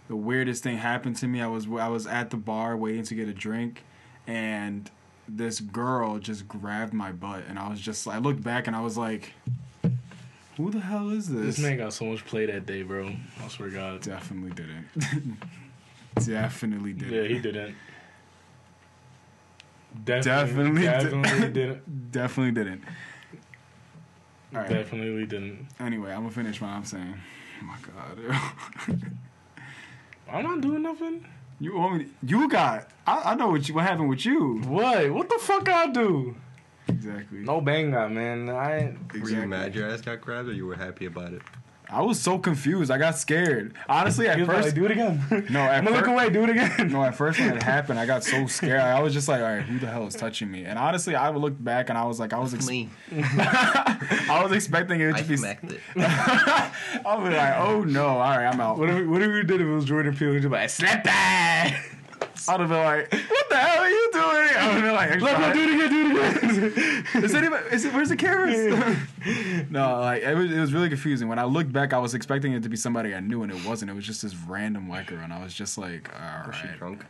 The 0.08 0.16
weirdest 0.16 0.62
thing 0.62 0.78
happened 0.78 1.16
to 1.16 1.26
me. 1.28 1.40
I 1.42 1.46
was 1.46 1.66
I 1.66 1.88
was 1.88 2.06
at 2.06 2.30
the 2.30 2.36
bar 2.36 2.76
waiting 2.76 3.02
to 3.04 3.14
get 3.14 3.28
a 3.28 3.34
drink, 3.34 3.84
and 4.26 4.90
this 5.28 5.60
girl 5.60 6.18
just 6.18 6.48
grabbed 6.48 6.94
my 6.94 7.12
butt, 7.12 7.44
and 7.48 7.58
I 7.58 7.68
was 7.68 7.80
just 7.80 8.08
I 8.08 8.18
looked 8.18 8.42
back 8.42 8.66
and 8.66 8.74
I 8.74 8.80
was 8.80 8.96
like, 8.96 9.34
"Who 10.56 10.70
the 10.70 10.80
hell 10.80 11.10
is 11.10 11.28
this?" 11.28 11.56
This 11.56 11.58
man 11.58 11.76
got 11.76 11.92
so 11.92 12.06
much 12.06 12.24
play 12.24 12.46
that 12.46 12.64
day, 12.64 12.82
bro. 12.82 13.12
I 13.44 13.48
swear 13.48 13.68
to 13.68 13.74
God. 13.74 14.00
definitely 14.00 14.50
didn't. 14.52 14.86
definitely 16.24 16.94
didn't. 16.94 17.14
Yeah, 17.14 17.28
he 17.28 17.38
didn't. 17.38 17.74
Definitely, 20.04 20.83
Definitely 20.83 20.83
definitely 20.83 21.40
did- 21.40 21.52
didn't. 21.52 22.12
Definitely 22.12 22.52
didn't. 22.64 22.83
All 24.54 24.61
right. 24.61 24.68
Definitely 24.70 25.26
didn't. 25.26 25.66
Anyway, 25.80 26.11
I'm 26.12 26.20
gonna 26.22 26.30
finish 26.30 26.61
what 26.61 26.68
I'm 26.68 26.85
saying. 26.85 27.14
Oh 27.61 27.64
my 27.66 27.76
god. 28.96 29.02
I'm 30.30 30.42
not 30.44 30.60
doing 30.60 30.82
nothing. 30.82 31.24
you 31.60 31.76
want 31.76 31.98
me? 31.98 32.06
You 32.22 32.48
got. 32.48 32.88
I, 33.06 33.32
I 33.32 33.34
know 33.34 33.48
what 33.48 33.68
you. 33.68 33.74
What 33.74 33.84
happened 33.84 34.08
with 34.08 34.24
you? 34.24 34.60
What? 34.66 35.10
What 35.12 35.28
the 35.28 35.38
fuck 35.38 35.68
I 35.68 35.86
do? 35.88 36.36
Exactly. 36.88 37.38
No 37.40 37.60
bang 37.60 37.94
out, 37.94 38.12
man. 38.12 38.48
I 38.48 38.78
ain't. 38.78 39.12
Were 39.12 39.28
you 39.28 39.46
mad 39.46 39.74
your 39.74 39.88
ass 39.90 40.00
got 40.00 40.20
grabbed, 40.20 40.48
or 40.48 40.52
you 40.52 40.66
were 40.66 40.74
happy 40.76 41.06
about 41.06 41.32
it? 41.32 41.42
I 41.90 42.03
was 42.03 42.20
so 42.20 42.38
confused. 42.38 42.90
I 42.90 42.98
got 42.98 43.16
scared. 43.16 43.72
Honestly, 43.88 44.29
at 44.29 44.37
He 44.37 44.42
was 44.42 44.51
first, 44.51 44.66
like, 44.66 44.74
do 44.74 44.85
it 44.85 44.90
again. 44.90 45.22
No, 45.51 45.61
at 45.61 45.77
I'm 45.79 45.85
gonna 45.85 45.96
look 45.96 46.07
away. 46.07 46.29
Do 46.29 46.44
it 46.44 46.51
again. 46.51 46.88
no, 46.92 47.03
at 47.03 47.14
first 47.14 47.40
when 47.40 47.57
it 47.57 47.62
happened, 47.74 47.98
I 47.98 48.05
got 48.07 48.24
so 48.24 48.46
scared. 48.46 48.81
I 48.81 49.01
was 49.01 49.14
just 49.14 49.27
like, 49.29 49.40
all 49.40 49.46
right, 49.48 49.62
who 49.62 49.79
the 49.79 49.87
hell 49.87 50.07
is 50.07 50.14
touching 50.14 50.51
me? 50.51 50.64
And 50.64 50.79
honestly, 50.79 51.14
I 51.14 51.31
looked 51.31 51.62
back 51.64 51.88
and 51.88 51.96
I 51.96 52.05
was 52.05 52.20
like, 52.20 52.33
I 52.35 52.38
was, 52.38 52.53
ex- 52.55 52.68
I 52.68 54.40
was 54.42 54.53
expecting 54.53 55.01
it 55.01 55.16
to 55.16 55.24
be. 55.24 55.35
it. 55.35 55.81
I 55.96 56.70
was 57.16 57.33
like, 57.33 57.55
oh 57.59 57.83
no, 57.85 58.07
all 58.07 58.18
right, 58.18 58.46
I'm 58.46 58.61
out. 58.61 58.79
What 58.79 58.90
if, 58.90 59.07
what 59.07 59.22
if 59.22 59.29
we 59.33 59.42
did 59.44 59.61
if 59.61 59.66
it 59.66 59.70
was 59.70 59.85
Jordan 59.85 60.14
Peele? 60.14 60.33
He'd 60.35 60.42
be 60.42 60.48
like, 60.48 60.70
slap 60.70 61.05
that. 61.05 61.83
I'd 62.48 62.61
have 62.61 62.68
been 62.68 62.78
like, 62.85 63.12
what 63.12 63.48
the 63.50 63.57
hell 63.57 63.83
are 63.83 63.88
you 63.90 64.11
doing? 64.12 64.24
I 64.24 64.66
would 64.66 64.74
have 64.74 64.83
been 64.83 64.94
like, 64.94 65.20
Look, 65.20 65.38
look, 65.38 65.52
do 65.54 65.61
it 65.61 65.74
again. 65.74 65.90
Do 65.90 66.66
it 66.66 66.72
again. 66.78 67.24
is 67.24 67.35
anybody, 67.35 67.66
is 67.74 67.85
it, 67.85 67.92
where's 67.92 68.09
the 68.09 68.16
cameras? 68.16 68.98
no, 69.70 70.00
like 70.00 70.22
it 70.22 70.35
was, 70.35 70.50
it 70.50 70.59
was 70.61 70.72
really 70.72 70.88
confusing. 70.88 71.28
When 71.28 71.38
I 71.38 71.44
looked 71.44 71.72
back, 71.72 71.92
I 71.92 71.98
was 71.98 72.14
expecting 72.14 72.52
it 72.52 72.62
to 72.62 72.68
be 72.68 72.76
somebody 72.76 73.14
I 73.14 73.20
knew, 73.20 73.42
and 73.42 73.52
it 73.52 73.64
wasn't. 73.66 73.90
It 73.90 73.94
was 73.94 74.07
just 74.07 74.22
this 74.22 74.35
random 74.35 74.88
white 74.88 75.07
girl, 75.07 75.20
and 75.20 75.33
I 75.33 75.42
was 75.42 75.52
just 75.52 75.76
like, 75.78 76.11
all 76.14 76.46
Was 76.46 76.57
she 76.57 76.68
drunk? 76.78 77.04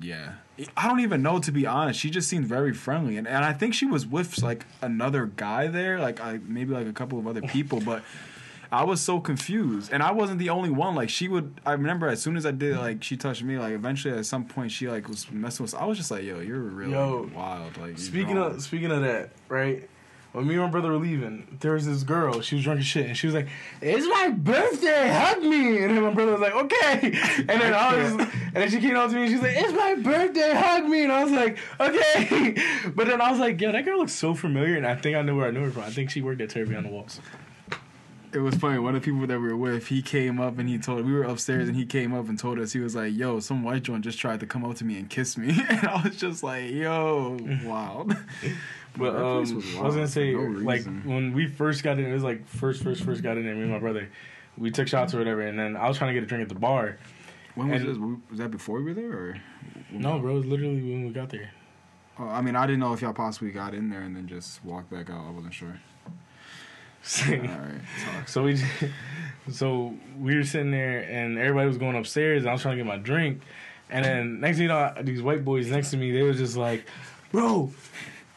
yeah. 0.00 0.32
I 0.76 0.86
don't 0.88 1.00
even 1.00 1.22
know 1.22 1.40
to 1.40 1.50
be 1.52 1.66
honest. 1.66 1.98
She 1.98 2.10
just 2.10 2.28
seemed 2.28 2.46
very 2.46 2.72
friendly, 2.72 3.16
and, 3.16 3.26
and 3.28 3.44
I 3.44 3.52
think 3.52 3.74
she 3.74 3.86
was 3.86 4.06
with 4.06 4.42
like 4.42 4.66
another 4.82 5.26
guy 5.26 5.66
there, 5.68 5.98
like 6.00 6.20
I, 6.20 6.38
maybe 6.46 6.72
like 6.74 6.86
a 6.86 6.92
couple 6.92 7.18
of 7.18 7.26
other 7.26 7.42
people, 7.42 7.80
but. 7.80 8.02
I 8.74 8.82
was 8.82 9.00
so 9.00 9.20
confused, 9.20 9.92
and 9.92 10.02
I 10.02 10.10
wasn't 10.10 10.40
the 10.40 10.50
only 10.50 10.68
one. 10.68 10.96
Like 10.96 11.08
she 11.08 11.28
would, 11.28 11.60
I 11.64 11.72
remember 11.72 12.08
as 12.08 12.20
soon 12.20 12.36
as 12.36 12.44
I 12.44 12.50
did, 12.50 12.76
like 12.76 13.04
she 13.04 13.16
touched 13.16 13.44
me. 13.44 13.56
Like 13.56 13.72
eventually, 13.72 14.18
at 14.18 14.26
some 14.26 14.44
point, 14.44 14.72
she 14.72 14.88
like 14.88 15.08
was 15.08 15.30
messing 15.30 15.62
with. 15.62 15.76
I 15.76 15.84
was 15.84 15.96
just 15.96 16.10
like, 16.10 16.24
"Yo, 16.24 16.40
you're 16.40 16.58
really 16.58 16.90
Yo, 16.90 17.30
wild." 17.32 17.76
Like 17.76 17.96
Speaking 17.98 18.36
of 18.36 18.60
speaking 18.60 18.90
of 18.90 19.02
that, 19.02 19.30
right? 19.48 19.88
When 20.32 20.48
me 20.48 20.54
and 20.54 20.64
my 20.64 20.70
brother 20.70 20.90
were 20.90 20.96
leaving, 20.96 21.46
there 21.60 21.74
was 21.74 21.86
this 21.86 22.02
girl. 22.02 22.40
She 22.40 22.56
was 22.56 22.64
drunk 22.64 22.80
as 22.80 22.86
shit, 22.86 23.06
and 23.06 23.16
she 23.16 23.28
was 23.28 23.34
like, 23.34 23.46
"It's 23.80 24.08
my 24.08 24.30
birthday, 24.30 25.08
hug 25.08 25.40
me." 25.44 25.84
And 25.84 25.96
then 25.96 26.02
my 26.02 26.12
brother 26.12 26.32
was 26.32 26.40
like, 26.40 26.56
"Okay." 26.56 27.12
And 27.48 27.60
then 27.60 27.72
I 27.72 27.96
was, 27.96 28.10
and 28.10 28.54
then 28.54 28.68
she 28.70 28.80
came 28.80 28.96
up 28.96 29.08
to 29.10 29.14
me, 29.14 29.22
and 29.22 29.30
she's 29.30 29.40
like, 29.40 29.54
"It's 29.54 29.72
my 29.72 29.94
birthday, 29.94 30.52
hug 30.52 30.86
me." 30.86 31.04
And 31.04 31.12
I 31.12 31.22
was 31.22 31.32
like, 31.32 31.58
"Okay." 31.78 32.56
But 32.96 33.06
then 33.06 33.20
I 33.20 33.30
was 33.30 33.38
like, 33.38 33.60
"Yo, 33.60 33.70
that 33.70 33.84
girl 33.84 33.98
looks 33.98 34.14
so 34.14 34.34
familiar," 34.34 34.76
and 34.76 34.84
I 34.84 34.96
think 34.96 35.16
I 35.16 35.22
know 35.22 35.36
where 35.36 35.46
I 35.46 35.52
knew 35.52 35.62
her 35.62 35.70
from. 35.70 35.84
I 35.84 35.90
think 35.90 36.10
she 36.10 36.22
worked 36.22 36.40
at 36.40 36.50
Terry 36.50 36.74
on 36.74 36.82
the 36.82 36.90
Walls. 36.90 37.20
It 38.34 38.40
was 38.40 38.56
funny. 38.56 38.78
One 38.78 38.96
of 38.96 39.02
the 39.02 39.04
people 39.04 39.26
that 39.26 39.40
we 39.40 39.46
were 39.48 39.56
with, 39.56 39.86
he 39.86 40.02
came 40.02 40.40
up 40.40 40.58
and 40.58 40.68
he 40.68 40.76
told 40.78 41.06
we 41.06 41.12
were 41.12 41.22
upstairs 41.22 41.68
and 41.68 41.76
he 41.76 41.86
came 41.86 42.12
up 42.12 42.28
and 42.28 42.36
told 42.38 42.58
us 42.58 42.72
he 42.72 42.80
was 42.80 42.96
like, 42.96 43.14
"Yo, 43.14 43.38
some 43.38 43.62
white 43.62 43.84
joint 43.84 44.02
just 44.02 44.18
tried 44.18 44.40
to 44.40 44.46
come 44.46 44.64
up 44.64 44.76
to 44.76 44.84
me 44.84 44.98
and 44.98 45.08
kiss 45.08 45.38
me," 45.38 45.48
and 45.68 45.86
I 45.86 46.02
was 46.02 46.16
just 46.16 46.42
like, 46.42 46.70
"Yo, 46.70 47.38
wild." 47.64 48.16
But 48.96 49.12
That 49.12 49.24
um, 49.24 49.40
was 49.40 49.76
I 49.76 49.82
was 49.82 49.94
gonna 49.94 50.08
say, 50.08 50.32
no 50.32 50.42
like 50.42 50.84
when 51.04 51.32
we 51.32 51.46
first 51.46 51.82
got 51.82 51.98
in, 51.98 52.06
it 52.06 52.12
was 52.12 52.24
like 52.24 52.46
first, 52.46 52.82
first, 52.82 53.02
first 53.04 53.22
got 53.22 53.36
in 53.36 53.44
there. 53.44 53.54
Me 53.54 53.62
and 53.62 53.70
my 53.70 53.78
brother, 53.78 54.10
we 54.58 54.70
took 54.70 54.88
shots 54.88 55.14
or 55.14 55.18
whatever, 55.18 55.42
and 55.42 55.58
then 55.58 55.76
I 55.76 55.88
was 55.88 55.96
trying 55.96 56.12
to 56.12 56.14
get 56.14 56.24
a 56.24 56.26
drink 56.26 56.42
at 56.42 56.48
the 56.48 56.54
bar. 56.58 56.98
when 57.54 57.68
was 57.68 57.82
this? 57.82 57.96
Was 58.30 58.38
that 58.38 58.50
before 58.50 58.78
we 58.78 58.84
were 58.84 58.94
there, 58.94 59.12
or? 59.12 59.36
No, 59.92 60.18
bro, 60.18 60.32
it 60.32 60.38
was 60.38 60.46
literally 60.46 60.82
when 60.82 61.06
we 61.06 61.10
got 61.12 61.30
there. 61.30 61.50
Oh, 62.18 62.28
I 62.28 62.40
mean, 62.40 62.56
I 62.56 62.66
didn't 62.66 62.80
know 62.80 62.92
if 62.92 63.02
y'all 63.02 63.12
possibly 63.12 63.50
got 63.50 63.74
in 63.74 63.90
there 63.90 64.02
and 64.02 64.14
then 64.14 64.28
just 64.28 64.64
walked 64.64 64.90
back 64.90 65.10
out. 65.10 65.26
I 65.26 65.30
wasn't 65.30 65.54
sure. 65.54 65.80
All 67.28 67.36
right, 67.36 67.80
talk. 68.04 68.28
so 68.28 68.44
we, 68.44 68.58
so 69.50 69.94
we 70.18 70.36
were 70.36 70.44
sitting 70.44 70.70
there, 70.70 71.00
and 71.00 71.38
everybody 71.38 71.68
was 71.68 71.78
going 71.78 71.96
upstairs. 71.96 72.42
And 72.42 72.50
I 72.50 72.52
was 72.52 72.62
trying 72.62 72.78
to 72.78 72.82
get 72.82 72.88
my 72.88 72.96
drink, 72.96 73.42
and 73.90 74.04
then 74.04 74.40
next 74.40 74.56
thing 74.56 74.64
you 74.64 74.68
know, 74.68 74.92
these 75.02 75.22
white 75.22 75.44
boys 75.44 75.68
next 75.68 75.90
to 75.90 75.96
me, 75.96 76.12
they 76.12 76.22
was 76.22 76.38
just 76.38 76.56
like, 76.56 76.86
"Bro," 77.30 77.72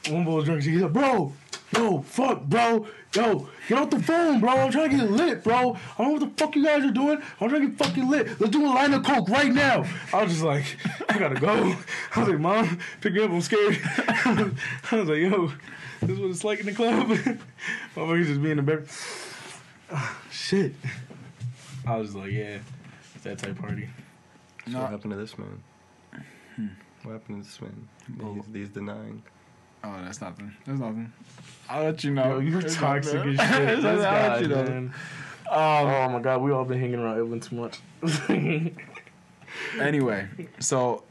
one 0.10 0.26
boy 0.26 0.36
was 0.36 0.46
drunk. 0.46 0.64
He's 0.64 0.82
like, 0.82 0.94
"Bro, 0.94 1.34
yo, 1.76 2.02
fuck, 2.02 2.44
bro, 2.44 2.88
yo, 3.14 3.50
get 3.68 3.78
off 3.78 3.90
the 3.90 4.00
phone, 4.02 4.40
bro. 4.40 4.52
I'm 4.52 4.72
trying 4.72 4.90
to 4.92 4.98
get 4.98 5.12
lit, 5.12 5.44
bro. 5.44 5.56
I 5.98 6.04
don't 6.04 6.08
know 6.08 6.10
what 6.14 6.20
the 6.22 6.44
fuck 6.44 6.56
you 6.56 6.64
guys 6.66 6.84
are 6.84 6.92
doing. 6.92 7.22
I'm 7.42 7.50
trying 7.50 7.62
to 7.62 7.68
get 7.70 7.78
fucking 7.78 8.10
lit. 8.10 8.40
Let's 8.40 8.52
do 8.52 8.66
a 8.66 8.68
line 8.68 8.94
of 8.94 9.04
coke 9.04 9.30
right 9.30 9.52
now." 9.54 9.86
I 10.14 10.24
was 10.24 10.34
just 10.34 10.44
like, 10.44 10.78
"I 11.10 11.18
gotta 11.20 11.40
go." 11.40 11.76
I 12.16 12.20
was 12.20 12.30
like, 12.30 12.40
"Mom, 12.40 12.80
pick 13.02 13.14
me 13.14 13.24
up. 13.24 13.32
I'm 13.32 13.42
scared." 13.42 13.80
I 13.98 14.52
was 14.94 15.10
like, 15.10 15.18
"Yo." 15.20 15.52
This 16.00 16.12
is 16.12 16.20
what 16.20 16.30
it's 16.30 16.44
like 16.44 16.60
in 16.60 16.68
the 16.68 16.74
club. 16.74 17.08
My 17.08 17.16
Motherfuckers 17.96 18.28
just 18.28 18.44
being 18.44 18.60
a 18.60 18.62
the 18.62 18.62
bed. 18.62 18.88
Shit. 20.32 20.74
I 21.88 21.98
was 21.98 22.14
like, 22.14 22.32
yeah, 22.32 22.60
it's 23.16 23.24
that 23.24 23.40
type 23.40 23.58
party. 23.58 23.90
So 24.66 24.72
No. 24.74 24.82
what 24.82 24.92
happened 24.92 25.12
to 25.14 25.18
this 25.18 25.38
man? 25.40 25.64
Hmm. 26.56 26.68
What 27.04 27.14
happened 27.14 27.44
to 27.44 27.50
this 27.50 27.62
man? 27.62 27.88
Well- 28.20 28.34
He's, 28.36 28.46
he's 28.54 28.70
denying. 28.70 29.24
Oh, 29.88 30.04
that's 30.04 30.20
nothing. 30.22 30.52
That's 30.66 30.80
nothing. 30.80 31.14
I'll 31.70 31.84
let 31.86 32.04
you 32.04 32.12
know. 32.14 32.36
Yo, 32.36 32.40
you're 32.40 32.62
There's 32.62 32.76
toxic 32.76 33.16
as 33.26 33.36
shit. 33.40 33.86
I'll 33.86 34.32
let 34.32 34.42
you 34.42 34.48
know. 34.50 34.64
man. 34.64 34.78
Um, 34.78 34.94
Oh 35.50 36.10
my 36.10 36.20
god, 36.20 36.42
we 36.42 36.52
all 36.52 36.66
been 36.66 36.80
hanging 36.80 37.00
around 37.00 37.20
Evelyn 37.20 37.40
too 37.40 37.56
much. 37.56 37.80
anyway, 39.80 40.28
so 40.60 41.04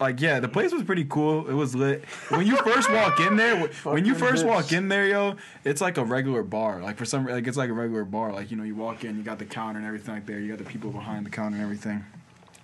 like 0.00 0.20
yeah, 0.20 0.40
the 0.40 0.48
place 0.48 0.72
was 0.72 0.82
pretty 0.82 1.04
cool. 1.04 1.48
It 1.48 1.52
was 1.54 1.74
lit. 1.76 2.04
When 2.28 2.46
you 2.46 2.56
first 2.56 2.90
walk 2.90 3.20
in 3.20 3.36
there, 3.36 3.56
when 3.84 4.04
you 4.04 4.14
first 4.14 4.44
bitch. 4.44 4.48
walk 4.48 4.72
in 4.72 4.88
there, 4.88 5.06
yo, 5.06 5.36
it's 5.64 5.80
like 5.80 5.96
a 5.96 6.04
regular 6.04 6.42
bar. 6.42 6.80
Like 6.82 6.96
for 6.96 7.04
some, 7.04 7.26
like 7.26 7.46
it's 7.46 7.56
like 7.56 7.70
a 7.70 7.72
regular 7.72 8.04
bar. 8.04 8.32
Like 8.32 8.50
you 8.50 8.56
know, 8.56 8.64
you 8.64 8.74
walk 8.74 9.04
in, 9.04 9.16
you 9.16 9.22
got 9.22 9.38
the 9.38 9.44
counter 9.44 9.78
and 9.78 9.86
everything 9.86 10.14
like 10.14 10.26
there. 10.26 10.40
You 10.40 10.48
got 10.48 10.58
the 10.58 10.70
people 10.70 10.90
behind 10.90 11.26
the 11.26 11.30
counter 11.30 11.56
and 11.56 11.62
everything. 11.62 12.04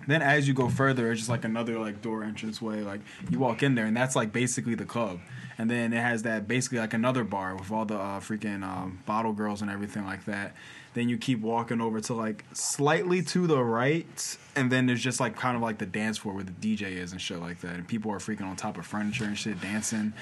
Then 0.07 0.21
as 0.21 0.47
you 0.47 0.53
go 0.53 0.69
further, 0.69 1.11
it's 1.11 1.19
just 1.21 1.29
like 1.29 1.45
another 1.45 1.79
like 1.79 2.01
door 2.01 2.23
entrance 2.23 2.61
way. 2.61 2.81
Like 2.81 3.01
you 3.29 3.39
walk 3.39 3.63
in 3.63 3.75
there, 3.75 3.85
and 3.85 3.95
that's 3.95 4.15
like 4.15 4.31
basically 4.31 4.75
the 4.75 4.85
club. 4.85 5.19
And 5.57 5.69
then 5.69 5.93
it 5.93 6.01
has 6.01 6.23
that 6.23 6.47
basically 6.47 6.79
like 6.79 6.93
another 6.93 7.23
bar 7.23 7.55
with 7.55 7.71
all 7.71 7.85
the 7.85 7.97
uh, 7.97 8.19
freaking 8.19 8.63
um, 8.63 8.99
bottle 9.05 9.33
girls 9.33 9.61
and 9.61 9.71
everything 9.71 10.05
like 10.05 10.25
that. 10.25 10.55
Then 10.93 11.09
you 11.09 11.17
keep 11.17 11.41
walking 11.41 11.81
over 11.81 11.99
to 12.01 12.13
like 12.13 12.45
slightly 12.53 13.21
to 13.23 13.47
the 13.47 13.61
right, 13.61 14.37
and 14.55 14.71
then 14.71 14.85
there's 14.85 15.01
just 15.01 15.19
like 15.19 15.35
kind 15.35 15.57
of 15.57 15.61
like 15.61 15.77
the 15.77 15.85
dance 15.85 16.17
floor 16.17 16.33
where 16.33 16.43
the 16.43 16.53
DJ 16.53 16.97
is 16.97 17.11
and 17.11 17.19
shit 17.19 17.39
like 17.39 17.59
that. 17.61 17.73
And 17.73 17.87
people 17.87 18.11
are 18.11 18.19
freaking 18.19 18.45
on 18.45 18.55
top 18.55 18.77
of 18.77 18.85
furniture 18.85 19.25
and 19.25 19.37
shit, 19.37 19.59
dancing. 19.59 20.13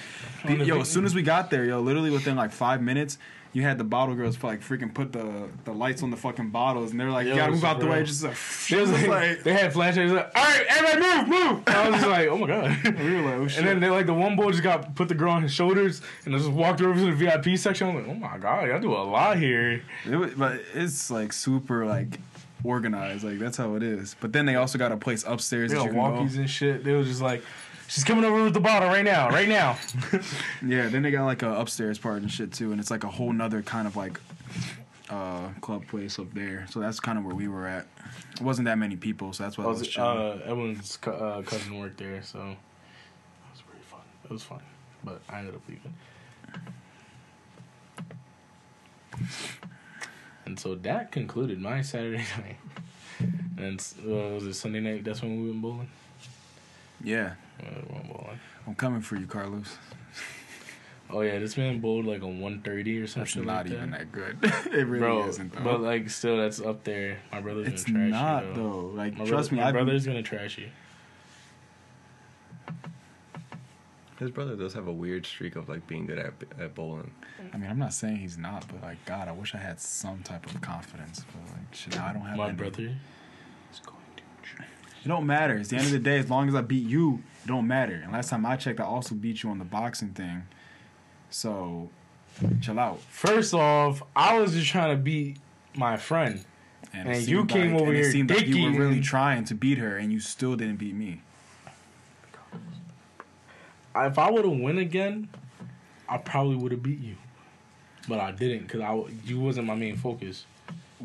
Yo, 0.48 0.82
as 0.82 0.90
soon 0.90 1.06
as 1.06 1.14
we 1.14 1.22
got 1.22 1.52
there, 1.52 1.64
yo, 1.64 1.80
literally 1.80 2.10
within 2.10 2.36
like 2.36 2.52
five 2.52 2.82
minutes, 2.82 3.20
you 3.54 3.62
had 3.62 3.78
the 3.78 3.84
bottle 3.84 4.16
girls 4.16 4.42
like 4.44 4.62
freaking 4.62 4.94
put 4.94 5.14
the 5.14 5.48
the 5.64 5.72
lights 5.72 6.04
on 6.04 6.10
the 6.10 6.18
fucking 6.18 6.50
bottles, 6.50 6.92
and 6.92 7.00
they're 7.00 7.12
like, 7.12 7.26
Yo, 7.28 7.34
"You 7.34 7.38
gotta 7.38 7.52
move 7.52 7.64
out 7.64 7.80
the 7.80 7.88
way." 7.88 8.04
Just 8.04 8.24
uh, 8.24 8.30
like, 8.30 8.38
They, 8.70 8.82
was 8.82 8.92
like, 8.92 9.08
like- 9.08 9.44
they 9.44 9.54
had 9.54 9.72
flashlights. 9.72 10.12
Like, 10.12 10.32
all 10.36 10.44
right, 10.44 10.66
everybody, 10.70 11.02
move, 11.02 11.28
move. 11.28 11.64
And 11.68 11.76
I 11.76 11.90
was 11.90 12.00
just 12.00 12.10
like, 12.10 12.28
oh 12.28 12.38
my 12.38 12.48
god. 12.48 12.84
we 13.00 13.16
were 13.16 13.22
like, 13.22 13.36
"Oh 13.36 13.48
shit!" 13.48 13.60
And 13.60 13.68
then 13.68 13.80
they 13.80 13.90
like 13.90 14.08
the 14.08 14.14
one 14.14 14.36
boy 14.36 14.52
just 14.52 14.64
got 14.64 14.96
put 14.96 15.08
the 15.08 15.16
girl 15.16 15.32
on 15.32 15.44
his 15.44 15.54
shoulders 15.54 16.02
and 16.26 16.36
I 16.36 16.40
just 16.40 16.52
walked 16.52 16.82
over 16.82 16.94
to 16.94 17.06
the 17.06 17.12
VIP 17.12 17.58
section. 17.58 17.88
I'm 17.88 17.96
like, 17.96 18.08
oh 18.08 18.16
my 18.16 18.38
god, 18.38 18.68
y'all 18.68 18.80
do 18.80 18.94
a 18.94 18.98
lot 18.98 19.38
here. 19.38 19.82
It 20.10 20.16
was, 20.16 20.34
but 20.34 20.60
it's 20.74 21.12
like 21.12 21.32
super 21.32 21.86
like 21.86 22.20
organized. 22.64 23.24
Like 23.24 23.40
that's 23.40 23.58
how 23.58 23.76
it 23.76 23.84
is. 23.84 24.16
But 24.20 24.34
then 24.34 24.46
they 24.46 24.56
also 24.56 24.78
got 24.78 24.92
a 24.92 24.98
place 24.98 25.24
upstairs 25.28 25.72
They 25.72 25.78
got 25.78 25.90
walkies 25.90 26.38
and 26.38 26.50
shit. 26.50 26.84
They 26.84 26.94
was 26.94 27.08
just 27.08 27.22
like, 27.22 27.44
she's 27.94 28.04
coming 28.04 28.26
over 28.26 28.44
with 28.44 28.54
the 28.56 28.60
bottle 28.60 28.90
right 28.90 29.06
now, 29.06 29.30
right 29.30 29.48
now. 29.48 29.78
Yeah. 30.66 30.88
Then 30.90 31.04
they 31.04 31.12
got 31.12 31.26
like 31.26 31.44
a 31.44 31.52
upstairs 31.60 32.00
part 32.00 32.22
and 32.22 32.32
shit 32.32 32.52
too, 32.52 32.72
and 32.72 32.80
it's 32.80 32.90
like 32.90 33.04
a 33.04 33.10
whole 33.10 33.32
nother 33.32 33.62
kind 33.62 33.86
of 33.88 33.96
like 33.96 34.20
uh 35.10 35.50
club 35.62 35.86
place 35.88 36.18
up 36.18 36.34
there. 36.34 36.66
So 36.70 36.80
that's 36.80 37.00
kind 37.00 37.18
of 37.20 37.26
where 37.26 37.36
we 37.36 37.48
were 37.48 37.68
at. 37.68 37.86
It 38.36 38.42
wasn't 38.42 38.66
that 38.66 38.78
many 38.78 38.96
people, 38.96 39.32
so 39.34 39.44
that's 39.44 39.58
why 39.58 39.66
I 39.66 39.68
I 39.68 39.70
was 39.70 39.80
was, 39.82 39.98
uh, 39.98 40.40
Evelyn's 40.46 40.98
co- 40.98 41.12
uh, 41.12 41.42
cousin 41.44 41.78
worked 41.78 41.98
there, 41.98 42.24
so 42.24 42.40
it 42.40 42.58
was 43.52 43.62
pretty 43.62 43.84
fun. 43.86 44.02
It 44.26 44.32
was 44.32 44.44
fun, 44.44 44.62
but 45.04 45.22
I 45.30 45.40
ended 45.40 45.56
up 45.56 45.62
leaving. 45.70 45.94
And 50.46 50.60
so 50.60 50.76
that 50.76 51.12
concluded 51.12 51.60
my 51.62 51.82
Saturday 51.82 52.18
night. 52.38 52.58
And 53.58 53.80
uh, 54.06 54.34
was 54.34 54.46
it 54.46 54.54
Sunday 54.56 54.80
night? 54.80 55.04
That's 55.04 55.22
when 55.22 55.42
we 55.44 55.50
went 55.52 55.62
bowling. 55.62 55.90
Yeah, 57.04 57.34
Uh, 57.60 57.66
we 57.88 57.94
went 57.96 58.08
bowling. 58.08 58.40
I'm 58.66 58.76
coming 58.76 59.02
for 59.02 59.16
you, 59.18 59.28
Carlos. 59.28 59.78
Oh 61.10 61.22
yeah, 61.22 61.38
this 61.38 61.58
man 61.58 61.80
bowled 61.80 62.06
like 62.06 62.22
a 62.22 62.28
one 62.28 62.62
thirty 62.62 62.98
or 62.98 63.02
That's 63.02 63.14
something. 63.14 63.46
not 63.46 63.66
like 63.66 63.74
even 63.74 63.92
that. 63.92 64.12
that 64.12 64.12
good. 64.12 64.38
it 64.74 64.88
really 64.88 65.00
Bro, 65.00 65.28
isn't 65.28 65.54
though. 65.54 65.64
but 65.64 65.82
like 65.82 66.10
still, 66.10 66.38
that's 66.38 66.60
up 66.62 66.84
there. 66.86 67.20
My 67.32 67.42
brother's 67.42 67.68
it's 67.68 67.84
gonna 67.84 68.10
trash 68.10 68.12
not 68.12 68.46
you. 68.48 68.54
though. 68.56 68.80
Like 68.96 69.18
My 69.18 69.26
trust 69.26 69.50
brother, 69.50 69.56
me, 69.56 69.62
my 69.62 69.68
I've 69.68 69.74
brother's 69.74 70.06
gonna 70.08 70.24
trash 70.24 70.58
you. 70.58 70.70
His 74.20 74.32
brother 74.32 74.56
does 74.56 74.74
have 74.74 74.88
a 74.88 74.92
weird 74.92 75.26
streak 75.26 75.56
of 75.56 75.68
like 75.68 75.86
being 75.88 76.06
good 76.06 76.18
at 76.18 76.34
at 76.60 76.74
bowling. 76.74 77.12
I 77.54 77.58
mean, 77.58 77.70
I'm 77.70 77.80
not 77.80 77.94
saying 77.94 78.18
he's 78.18 78.38
not, 78.38 78.66
but 78.68 78.82
like 78.82 79.04
God, 79.06 79.28
I 79.28 79.32
wish 79.34 79.54
I 79.54 79.58
had 79.58 79.80
some 79.80 80.24
type 80.24 80.46
of 80.46 80.62
confidence. 80.62 81.26
But 81.32 81.52
like, 81.58 81.76
shit, 81.76 82.00
I 82.00 82.14
don't 82.14 82.22
have. 82.24 82.38
My 82.38 82.48
any. 82.50 82.58
brother 82.58 82.96
is 83.72 83.80
going 83.86 83.98
to 84.18 84.24
trash. 84.42 84.68
It 85.04 85.08
don't 85.08 85.26
matter. 85.26 85.56
It's 85.58 85.70
the 85.70 85.76
end 85.76 85.86
of 85.86 85.92
the 85.92 86.00
day. 86.00 86.18
As 86.20 86.30
long 86.30 86.48
as 86.48 86.56
I 86.56 86.62
beat 86.62 86.88
you, 86.88 87.22
it 87.44 87.48
don't 87.48 87.68
matter. 87.68 87.96
And 87.96 88.12
last 88.14 88.30
time 88.30 88.46
I 88.46 88.56
checked, 88.56 88.80
I 88.80 88.86
also 88.86 89.16
beat 89.16 89.44
you 89.44 89.50
on 89.50 89.60
the 89.60 89.66
boxing 89.66 90.10
thing. 90.10 90.44
So, 91.30 91.90
chill 92.62 92.80
out. 92.80 93.02
First 93.02 93.54
off, 93.54 94.02
I 94.16 94.40
was 94.40 94.54
just 94.54 94.70
trying 94.70 94.96
to 94.96 95.02
beat 95.02 95.38
my 95.76 95.98
friend. 95.98 96.44
And, 96.94 97.10
And 97.10 97.28
you 97.28 97.46
came 97.46 97.76
over 97.76 97.86
and 97.86 97.96
here 97.96 98.08
It 98.08 98.12
seemed 98.12 98.30
like 98.30 98.46
you 98.46 98.64
were 98.64 98.80
really 98.80 99.02
trying 99.02 99.46
to 99.46 99.56
beat 99.56 99.78
her, 99.80 99.98
and 99.98 100.12
you 100.14 100.20
still 100.20 100.56
didn't 100.56 100.78
beat 100.78 100.96
me. 100.96 101.22
If 103.96 104.18
I 104.18 104.32
would 104.32 104.46
have 104.46 104.58
win 104.58 104.78
again, 104.78 105.30
I 106.08 106.18
probably 106.18 106.56
would 106.56 106.72
have 106.72 106.84
beat 106.84 107.00
you. 107.00 107.16
But 108.08 108.20
I 108.20 108.32
didn't 108.32 108.64
because 108.64 108.82
I 108.82 109.02
you 109.26 109.40
wasn't 109.40 109.68
my 109.68 109.76
main 109.76 109.96
focus. 109.96 110.46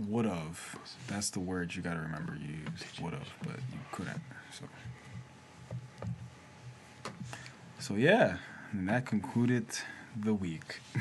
Would 0.06 0.26
have. 0.26 0.76
That's 1.08 1.30
the 1.30 1.40
word 1.40 1.74
you 1.74 1.82
got 1.82 1.94
to 1.94 2.00
remember. 2.00 2.36
You 2.40 2.54
used 2.72 3.00
would 3.00 3.12
have, 3.14 3.28
but 3.42 3.56
you 3.72 3.78
couldn't. 3.90 4.20
So. 4.52 4.64
So 7.80 7.94
yeah, 7.94 8.36
and 8.72 8.88
that 8.88 9.06
concluded 9.06 9.66
the 10.16 10.34
week. 10.34 10.80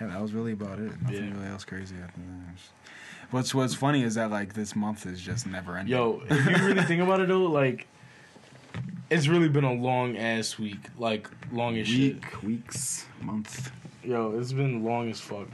Yeah, 0.00 0.08
that 0.08 0.20
was 0.20 0.32
really 0.32 0.52
about 0.52 0.78
it. 0.80 1.00
Nothing 1.02 1.28
Yeah. 1.28 1.34
really 1.34 1.46
else 1.48 1.64
crazy 1.64 1.94
after 2.02 2.20
that. 2.20 2.58
What's 3.30 3.54
What's 3.54 3.74
funny 3.74 4.02
is 4.02 4.16
that 4.16 4.30
like 4.30 4.54
this 4.54 4.76
month 4.76 5.06
is 5.06 5.20
just 5.20 5.46
never 5.46 5.76
ending. 5.76 5.94
Yo, 5.96 6.22
if 6.28 6.46
you 6.46 6.66
really 6.66 6.82
think 6.82 7.00
about 7.02 7.20
it 7.20 7.28
though, 7.28 7.44
like 7.46 7.86
it's 9.10 9.28
really 9.28 9.48
been 9.48 9.64
a 9.64 9.72
long 9.72 10.16
ass 10.16 10.58
week, 10.58 10.78
like 10.98 11.28
long 11.52 11.76
as 11.78 11.86
shit. 11.88 12.14
week, 12.14 12.42
weeks, 12.42 13.06
month, 13.20 13.70
Yo, 14.02 14.32
it's 14.38 14.52
been 14.52 14.82
long 14.84 15.10
as 15.10 15.20
fuck. 15.20 15.48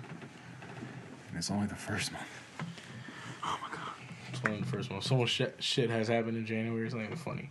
and 1.29 1.37
it's 1.37 1.51
only 1.51 1.67
the 1.67 1.75
first 1.75 2.13
month. 2.13 2.25
Oh 3.45 3.59
my 3.63 3.75
god, 3.77 3.93
it's 4.33 4.41
only 4.47 4.61
the 4.61 4.67
first 4.67 4.91
month. 4.91 5.05
So 5.05 5.17
much 5.17 5.31
shit, 5.31 5.57
shit 5.61 5.91
has 5.91 6.09
happened 6.09 6.37
in 6.37 6.47
January. 6.47 6.85
It's 6.87 6.95
not 6.95 7.05
even 7.05 7.17
funny. 7.17 7.51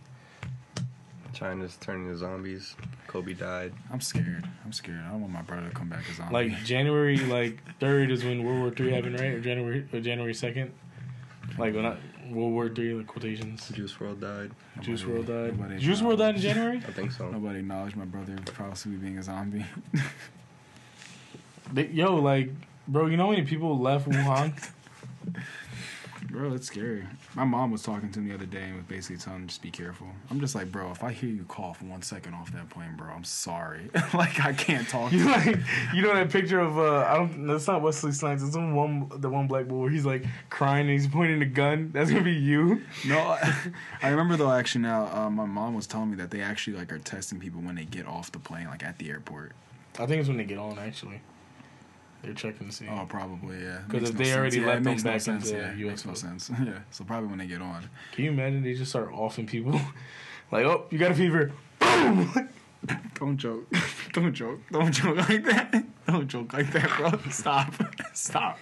China's 1.32 1.76
turning 1.80 2.08
to 2.08 2.16
zombies. 2.16 2.74
Kobe 3.06 3.32
died. 3.34 3.72
I'm 3.92 4.00
scared. 4.00 4.46
I'm 4.64 4.72
scared. 4.72 5.00
I 5.06 5.10
don't 5.12 5.20
want 5.22 5.32
my 5.32 5.42
brother 5.42 5.68
to 5.68 5.74
come 5.74 5.88
back 5.88 6.04
as 6.10 6.16
zombie. 6.16 6.34
Like 6.34 6.64
January 6.64 7.16
like 7.18 7.60
third 7.78 8.10
is 8.10 8.24
when 8.24 8.44
World 8.44 8.58
War 8.60 8.70
Three 8.70 8.92
happened, 8.92 9.18
right? 9.18 9.30
Or 9.32 9.40
January 9.40 9.86
or 9.92 10.00
January 10.00 10.34
second. 10.34 10.72
Like 11.56 11.74
when 11.74 11.86
I, 11.86 11.96
World 12.30 12.52
War 12.52 12.68
Three, 12.68 12.94
like 12.94 13.06
quotations. 13.06 13.68
Juice 13.70 13.94
WRLD 13.94 14.20
died. 14.20 14.50
Juice 14.80 15.02
WRLD 15.02 15.26
died. 15.26 15.58
nobody 15.58 15.78
Juice 15.78 16.00
WRLD 16.00 16.18
died 16.18 16.34
in 16.36 16.40
January. 16.40 16.76
I 16.88 16.92
think 16.92 17.12
so. 17.12 17.30
Nobody 17.30 17.60
acknowledged 17.60 17.96
my 17.96 18.04
brother 18.04 18.36
possibly 18.56 18.96
being 18.96 19.18
a 19.18 19.22
zombie. 19.22 19.64
They, 21.72 21.86
yo, 21.88 22.16
like, 22.16 22.50
bro, 22.88 23.06
you 23.06 23.16
know 23.16 23.26
how 23.26 23.30
many 23.30 23.44
people 23.46 23.78
left 23.78 24.08
Wuhan? 24.10 24.52
Bro, 26.30 26.52
it's 26.54 26.66
scary. 26.66 27.04
My 27.34 27.44
mom 27.44 27.70
was 27.70 27.82
talking 27.82 28.10
to 28.12 28.20
me 28.20 28.28
the 28.28 28.34
other 28.34 28.46
day 28.46 28.62
and 28.62 28.76
was 28.76 28.84
basically 28.84 29.16
telling 29.16 29.42
me 29.42 29.46
just 29.48 29.62
be 29.62 29.70
careful. 29.70 30.06
I'm 30.30 30.40
just 30.40 30.54
like, 30.54 30.70
bro, 30.70 30.90
if 30.90 31.02
I 31.02 31.12
hear 31.12 31.28
you 31.28 31.44
cough 31.44 31.82
one 31.82 32.02
second 32.02 32.34
off 32.34 32.52
that 32.52 32.70
plane, 32.70 32.94
bro, 32.96 33.08
I'm 33.08 33.24
sorry. 33.24 33.90
like 34.14 34.40
I 34.40 34.52
can't 34.52 34.88
talk. 34.88 35.12
you 35.12 35.24
like, 35.26 35.58
you 35.94 36.02
know 36.02 36.14
that 36.14 36.30
picture 36.30 36.60
of 36.60 36.78
uh, 36.78 37.06
I 37.08 37.14
don't. 37.16 37.46
That's 37.46 37.66
not 37.66 37.82
Wesley 37.82 38.12
Snipes. 38.12 38.42
It's 38.42 38.52
some 38.52 38.74
one, 38.74 39.10
the 39.16 39.28
one 39.28 39.46
black 39.46 39.66
boy 39.66 39.76
where 39.76 39.90
he's 39.90 40.06
like 40.06 40.24
crying 40.48 40.88
and 40.88 40.98
he's 40.98 41.08
pointing 41.08 41.42
a 41.42 41.46
gun. 41.46 41.90
That's 41.92 42.10
gonna 42.10 42.22
be 42.22 42.32
you. 42.32 42.82
No, 43.06 43.18
I, 43.18 43.54
I 44.02 44.08
remember 44.08 44.36
though. 44.36 44.50
Actually, 44.50 44.82
now 44.82 45.06
uh, 45.12 45.30
my 45.30 45.46
mom 45.46 45.74
was 45.74 45.86
telling 45.86 46.10
me 46.10 46.16
that 46.16 46.30
they 46.30 46.40
actually 46.40 46.76
like 46.76 46.92
are 46.92 46.98
testing 46.98 47.40
people 47.40 47.60
when 47.60 47.74
they 47.74 47.84
get 47.84 48.06
off 48.06 48.32
the 48.32 48.38
plane, 48.38 48.66
like 48.66 48.84
at 48.84 48.98
the 48.98 49.10
airport. 49.10 49.52
I 49.98 50.06
think 50.06 50.20
it's 50.20 50.28
when 50.28 50.38
they 50.38 50.44
get 50.44 50.58
on. 50.58 50.78
Actually, 50.78 51.20
they're 52.22 52.34
checking 52.34 52.68
to 52.68 52.72
see. 52.74 52.86
Oh, 52.88 53.06
probably 53.08 53.62
yeah. 53.62 53.80
Because 53.88 54.10
if 54.10 54.18
no 54.18 54.24
they 54.24 54.34
already 54.34 54.60
yeah, 54.60 54.66
let 54.66 54.72
it 54.78 54.84
them 54.84 54.92
makes 54.92 55.04
no 55.04 55.12
back 55.12 55.20
sense. 55.20 55.50
into 55.50 55.62
yeah, 55.62 55.72
US 55.74 56.04
makes 56.04 56.06
no 56.06 56.14
sense. 56.14 56.50
Yeah, 56.64 56.78
so 56.90 57.04
probably 57.04 57.28
when 57.28 57.38
they 57.38 57.46
get 57.46 57.62
on. 57.62 57.88
Can 58.12 58.24
you 58.24 58.30
imagine 58.30 58.62
they 58.62 58.74
just 58.74 58.90
start 58.90 59.10
offing 59.12 59.46
people? 59.46 59.80
like, 60.52 60.64
oh, 60.66 60.86
you 60.90 60.98
got 60.98 61.10
a 61.10 61.14
fever. 61.14 61.52
Boom. 61.78 62.48
Don't 63.14 63.36
joke. 63.36 63.66
Don't 64.12 64.32
joke. 64.32 64.58
Don't 64.72 64.90
joke 64.90 65.16
like 65.28 65.44
that. 65.44 65.84
Don't 66.06 66.26
joke 66.26 66.52
like 66.54 66.72
that, 66.72 66.90
bro. 66.96 67.30
Stop. 67.30 67.74
Stop. 68.14 68.58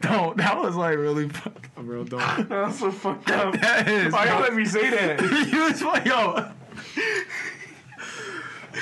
Don't. 0.00 0.36
That 0.36 0.60
was 0.60 0.74
like 0.74 0.98
really 0.98 1.28
fucked 1.28 1.66
up, 1.76 1.84
bro. 1.84 2.02
Don't. 2.02 2.48
That's 2.48 2.80
so 2.80 2.90
fucked 2.90 3.30
up. 3.30 3.54
That 3.60 3.86
is. 3.88 4.12
Why 4.12 4.26
y'all 4.26 4.40
let 4.40 4.54
me 4.54 4.64
say 4.64 4.90
that? 4.90 5.20
you 5.52 5.62
was 5.64 5.82
like, 5.82 6.04
yo. 6.04 6.50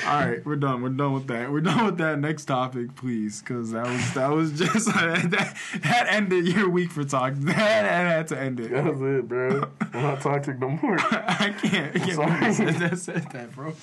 All 0.05 0.21
right, 0.21 0.45
we're 0.45 0.57
done. 0.57 0.83
We're 0.83 0.89
done 0.89 1.13
with 1.13 1.27
that. 1.29 1.51
We're 1.51 1.61
done 1.63 1.87
with 1.87 1.99
that. 1.99 2.19
Next 2.19 2.47
topic, 2.47 2.95
please, 2.97 3.41
because 3.41 3.71
that 3.71 3.87
was 3.87 4.15
that 4.15 4.31
was 4.31 4.53
just 4.53 4.87
that, 4.95 5.57
that 5.83 6.07
ended 6.09 6.49
your 6.49 6.69
week 6.69 6.91
for 6.91 7.05
talk. 7.05 7.35
That, 7.43 7.57
that 7.57 8.07
had 8.07 8.29
to 8.29 8.39
end 8.39 8.61
it. 8.61 8.71
That 8.71 8.85
was 8.85 9.01
it, 9.01 9.29
bro. 9.29 9.69
I'm 9.93 10.03
not 10.03 10.21
toxic 10.21 10.59
no 10.59 10.71
more. 10.71 10.97
I 10.99 11.55
can't. 11.61 11.95
I 11.95 11.99
can't 11.99 12.15
Sorry. 12.15 12.53
said 12.55 12.75
that, 12.75 12.99
said 12.99 13.31
that, 13.33 13.55
bro. 13.55 13.75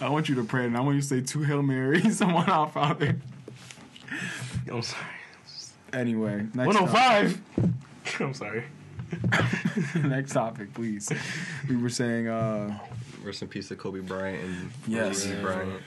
I 0.00 0.08
want 0.08 0.28
you 0.28 0.34
to 0.36 0.44
pray, 0.44 0.66
and 0.66 0.76
I 0.76 0.80
want 0.80 0.96
you 0.96 1.02
to 1.02 1.06
say 1.06 1.20
two 1.20 1.42
Hail 1.42 1.62
Marys 1.62 2.20
and 2.20 2.32
one 2.34 2.48
Our 2.48 2.68
Father. 2.68 3.16
I'm 4.70 4.82
sorry. 4.82 5.04
Anyway, 5.92 6.46
next 6.54 6.76
topic. 6.76 6.92
105. 6.94 7.40
I'm 8.20 8.34
sorry. 8.34 8.64
Next 10.02 10.32
topic, 10.32 10.72
please. 10.74 11.10
We 11.68 11.76
were 11.76 11.90
saying, 11.90 12.28
uh, 12.28 12.78
Rest 13.24 13.42
in 13.42 13.48
peace 13.48 13.68
to 13.68 13.76
Kobe 13.76 14.00
Bryant 14.00 14.42
and 14.42 14.70
Yes. 14.86 15.24
Kobe 15.24 15.36
Yeah. 15.36 15.42
Bryant. 15.42 15.82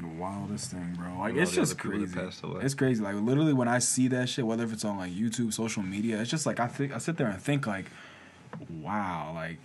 the 0.00 0.06
wildest 0.06 0.70
thing, 0.70 0.94
bro. 0.96 1.18
Like 1.18 1.34
it's 1.34 1.52
just 1.52 1.72
other 1.80 1.82
people 1.90 2.06
that 2.06 2.12
crazy. 2.40 2.64
It's 2.64 2.74
crazy. 2.74 3.02
Like 3.02 3.16
literally, 3.16 3.52
when 3.52 3.66
I 3.68 3.80
see 3.80 4.06
that 4.08 4.28
shit, 4.28 4.46
whether 4.46 4.62
if 4.64 4.72
it's 4.72 4.84
on 4.84 4.96
like 4.96 5.10
YouTube, 5.12 5.52
social 5.52 5.82
media, 5.82 6.20
it's 6.20 6.30
just 6.30 6.46
like 6.46 6.60
I 6.60 6.68
think 6.68 6.92
I 6.94 6.98
sit 6.98 7.16
there 7.16 7.26
and 7.28 7.40
think 7.40 7.66
like, 7.66 7.86
wow, 8.82 9.32
like. 9.34 9.58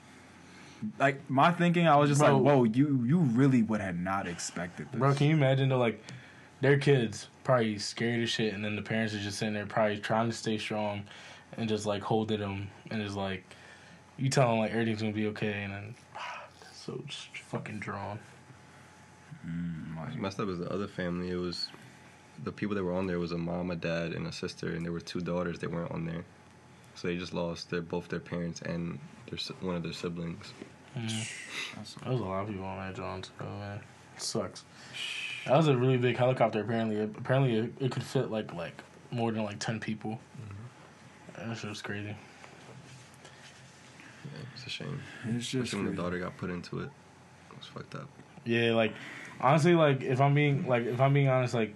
Like 1.00 1.30
my 1.30 1.50
thinking, 1.52 1.88
I 1.88 1.96
was 1.96 2.10
just 2.10 2.20
Bro. 2.20 2.40
like, 2.40 2.44
"Whoa, 2.46 2.64
you 2.66 3.04
you 3.06 3.20
really 3.20 3.62
would 3.62 3.80
have 3.80 3.98
not 3.98 4.28
expected 4.28 4.88
this." 4.92 5.00
Bro, 5.00 5.14
can 5.14 5.28
you 5.28 5.34
imagine 5.36 5.70
though? 5.70 5.78
Like, 5.78 6.04
their 6.60 6.78
kids 6.78 7.30
probably 7.46 7.78
scared 7.78 8.22
as 8.22 8.30
shit, 8.30 8.54
and 8.54 8.66
then 8.66 8.76
the 8.76 8.82
parents 8.82 9.14
are 9.14 9.20
just 9.20 9.38
sitting 9.40 9.54
there 9.54 9.66
probably 9.66 9.98
trying 9.98 10.30
to 10.30 10.36
stay 10.36 10.58
strong, 10.58 11.04
and 11.56 11.70
just 11.70 11.86
like 11.86 12.02
holding 12.02 12.42
them, 12.42 12.68
and 12.92 13.02
just 13.02 13.16
like 13.16 13.46
you 14.18 14.30
tell 14.30 14.50
them 14.50 14.60
like 14.60 14.72
everything's 14.72 15.00
gonna 15.02 15.14
be 15.14 15.28
okay, 15.28 15.64
and 15.64 15.72
then 15.74 15.96
so 16.86 17.02
just 17.08 17.30
fucking 17.38 17.80
drawn. 17.80 18.20
Mm, 19.46 19.98
What's 19.98 20.16
messed 20.16 20.40
up 20.40 20.50
is 20.50 20.60
the 20.60 20.70
other 20.72 20.88
family. 20.88 21.30
It 21.32 21.36
was 21.36 21.68
the 22.44 22.52
people 22.52 22.76
that 22.76 22.84
were 22.84 22.94
on 22.94 23.08
there 23.08 23.20
was 23.20 23.32
a 23.32 23.38
mom, 23.38 23.72
a 23.72 23.76
dad, 23.76 24.14
and 24.14 24.28
a 24.28 24.32
sister, 24.32 24.70
and 24.76 24.84
there 24.86 24.92
were 24.92 25.00
two 25.00 25.22
daughters 25.22 25.60
that 25.60 25.72
weren't 25.72 25.92
on 25.92 26.06
there. 26.06 26.24
So 26.96 27.08
they 27.08 27.18
just 27.18 27.34
lost 27.34 27.70
their 27.70 27.82
both 27.82 28.08
their 28.10 28.20
parents 28.20 28.62
and 28.62 29.00
their 29.30 29.40
one 29.62 29.76
of 29.76 29.84
their 29.84 29.94
siblings. 29.94 30.54
Mm. 30.98 31.08
that's- 31.76 31.96
There 32.04 32.12
was 32.12 32.22
a 32.22 32.24
lot 32.26 32.42
of 32.44 32.50
people 32.50 32.66
on 32.66 32.78
that 32.78 32.96
John 32.96 33.22
too, 33.22 33.32
man. 33.40 33.80
It 34.16 34.22
sucks. 34.22 34.64
That 35.46 35.58
was 35.58 35.68
a 35.68 35.76
really 35.76 35.98
big 35.98 36.18
helicopter. 36.18 36.62
Apparently, 36.62 37.02
apparently 37.02 37.56
it, 37.58 37.74
it 37.80 37.92
could 37.92 38.04
fit 38.04 38.30
like 38.32 38.54
like 38.54 38.84
more 39.12 39.32
than 39.32 39.44
like 39.44 39.60
ten 39.60 39.80
people. 39.80 40.20
That 41.38 41.58
shit 41.58 41.70
was 41.70 41.82
crazy. 41.82 42.16
Yeah, 44.24 44.40
it's 44.54 44.66
a 44.66 44.70
shame. 44.70 45.00
it's 45.26 45.48
just 45.48 45.66
Especially 45.66 45.86
when 45.86 45.96
the 45.96 46.02
daughter 46.02 46.20
got 46.20 46.38
put 46.38 46.50
into 46.50 46.80
it. 46.80 46.90
It 47.52 47.58
was 47.58 47.68
fucked 47.68 47.96
up. 47.96 48.10
Yeah, 48.46 48.74
like 48.74 48.94
honestly, 49.40 49.76
like 49.76 50.02
if 50.02 50.20
I'm 50.22 50.34
being 50.34 50.68
like 50.68 50.86
if 50.86 51.00
I'm 51.00 51.14
being 51.14 51.30
honest, 51.30 51.54
like 51.54 51.76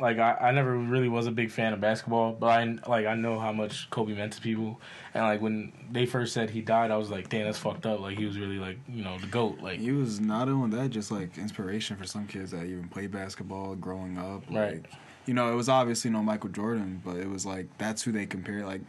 like 0.00 0.18
I, 0.18 0.34
I 0.34 0.50
never 0.52 0.76
really 0.76 1.08
was 1.08 1.26
a 1.26 1.32
big 1.32 1.50
fan 1.50 1.72
of 1.72 1.80
basketball, 1.80 2.32
but 2.32 2.46
I 2.46 2.76
like 2.86 3.06
I 3.06 3.14
know 3.14 3.38
how 3.38 3.52
much 3.52 3.90
Kobe 3.90 4.14
meant 4.14 4.32
to 4.34 4.40
people, 4.40 4.80
and 5.14 5.24
like 5.24 5.40
when 5.40 5.72
they 5.90 6.06
first 6.06 6.32
said 6.34 6.50
he 6.50 6.60
died, 6.60 6.90
I 6.90 6.96
was 6.96 7.10
like, 7.10 7.28
damn, 7.28 7.46
that's 7.46 7.58
fucked 7.58 7.84
up. 7.86 8.00
Like 8.00 8.16
he 8.16 8.24
was 8.24 8.38
really 8.38 8.58
like 8.58 8.78
you 8.88 9.02
know 9.02 9.18
the 9.18 9.26
goat. 9.26 9.58
Like 9.60 9.80
He 9.80 9.90
was 9.92 10.20
not 10.20 10.48
only 10.48 10.76
that, 10.76 10.90
just 10.90 11.10
like 11.10 11.36
inspiration 11.38 11.96
for 11.96 12.04
some 12.04 12.26
kids 12.26 12.52
that 12.52 12.64
even 12.64 12.88
play 12.88 13.06
basketball 13.08 13.74
growing 13.74 14.18
up. 14.18 14.48
Like, 14.50 14.56
Right. 14.72 14.84
You 15.26 15.34
know, 15.34 15.52
it 15.52 15.56
was 15.56 15.68
obviously 15.68 16.10
no 16.10 16.22
Michael 16.22 16.48
Jordan, 16.48 17.02
but 17.04 17.16
it 17.16 17.28
was 17.28 17.44
like 17.44 17.66
that's 17.76 18.02
who 18.02 18.12
they 18.12 18.24
compare. 18.24 18.64
Like, 18.64 18.80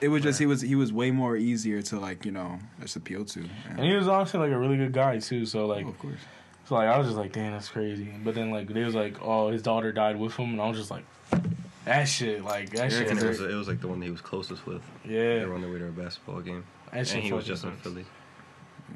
it 0.00 0.08
was 0.08 0.22
just 0.22 0.38
he 0.38 0.46
was 0.46 0.60
he 0.60 0.74
was 0.74 0.92
way 0.92 1.10
more 1.10 1.36
easier 1.36 1.82
to 1.82 1.98
like 1.98 2.24
you 2.24 2.30
know 2.32 2.58
just 2.80 2.96
appeal 2.96 3.24
to. 3.26 3.44
and 3.70 3.80
he 3.80 3.94
was 3.94 4.08
honestly 4.08 4.40
like 4.40 4.52
a 4.52 4.58
really 4.58 4.76
good 4.76 4.92
guy 4.92 5.18
too. 5.18 5.44
So 5.46 5.66
like 5.66 5.86
oh, 5.86 5.90
of 5.90 5.98
course. 5.98 6.18
so 6.66 6.74
like 6.76 6.88
I 6.88 6.96
was 6.98 7.06
just 7.08 7.16
like, 7.18 7.32
damn, 7.32 7.52
that's 7.52 7.68
crazy. 7.68 8.12
But 8.24 8.34
then 8.34 8.50
like 8.50 8.68
they 8.68 8.84
was 8.84 8.94
like, 8.94 9.16
oh, 9.22 9.50
his 9.50 9.62
daughter 9.62 9.92
died 9.92 10.18
with 10.18 10.34
him, 10.34 10.50
and 10.50 10.60
I 10.60 10.68
was 10.68 10.78
just 10.78 10.90
like, 10.90 11.04
that 11.84 12.04
shit, 12.04 12.44
like 12.44 12.70
that 12.70 12.90
Yeah, 12.92 12.98
shit, 12.98 13.08
'Cause 13.08 13.22
it 13.22 13.28
was, 13.28 13.40
it 13.40 13.54
was 13.54 13.68
like 13.68 13.80
the 13.80 13.88
one 13.88 13.98
that 14.00 14.06
he 14.06 14.12
was 14.12 14.20
closest 14.20 14.66
with. 14.66 14.82
yeah, 15.04 15.38
They 15.40 15.44
were 15.46 15.54
on 15.54 15.62
their 15.62 15.70
way 15.72 15.78
to 15.78 15.88
a 15.88 15.90
basketball 15.92 16.40
game, 16.40 16.64
that 16.92 17.12
and 17.12 17.22
he 17.22 17.32
was 17.32 17.44
fucking 17.44 17.54
just 17.54 17.64
in 17.64 17.70
sucks. 17.72 17.82
Philly. 17.82 18.04
Yeah, 18.88 18.94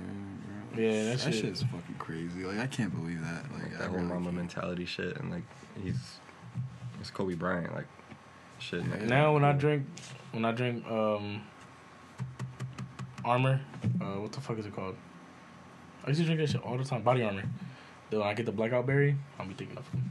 bro. 0.75 0.85
Yeah, 0.85 1.05
that 1.05 1.19
that 1.19 1.33
shit- 1.35 1.45
shit's 1.45 1.63
fucking 1.63 1.97
crazy. 1.99 2.45
Like 2.45 2.59
I 2.59 2.67
can't 2.67 2.95
believe 2.95 3.21
that. 3.23 3.45
Like 3.53 3.63
Like 3.65 3.75
I 3.75 3.79
that 3.79 3.89
whole 3.89 3.97
really 3.97 4.09
mama 4.09 4.25
can't. 4.27 4.37
mentality 4.37 4.85
shit, 4.87 5.17
and 5.19 5.31
like 5.31 5.43
he's 5.83 6.19
it's 7.01 7.11
Kobe 7.11 7.35
Bryant, 7.35 7.75
like 7.75 7.87
shit. 8.59 8.89
Like, 8.91 9.03
Now 9.03 9.35
when 9.35 9.45
I 9.45 9.53
drink, 9.53 9.85
when 10.33 10.45
I 10.45 10.53
drink 10.53 10.85
um, 10.87 11.43
armor, 13.25 13.61
uh, 14.01 14.21
what 14.21 14.33
the 14.33 14.41
fuck 14.41 14.59
is 14.59 14.67
it 14.67 14.75
called? 14.75 14.97
I 16.05 16.09
used 16.09 16.21
to 16.21 16.27
drink 16.27 16.41
that 16.41 16.51
shit 16.51 16.63
all 16.63 16.77
the 16.77 16.85
time. 16.85 17.03
Body 17.03 17.23
armor. 17.23 17.45
Then 18.11 18.21
when 18.21 18.29
I 18.29 18.35
get 18.35 18.47
the 18.47 18.53
blackout 18.53 18.87
berry, 18.87 19.17
I'll 19.39 19.47
be 19.47 19.55
thinking 19.55 19.79
of 19.79 19.89
him. 19.89 20.11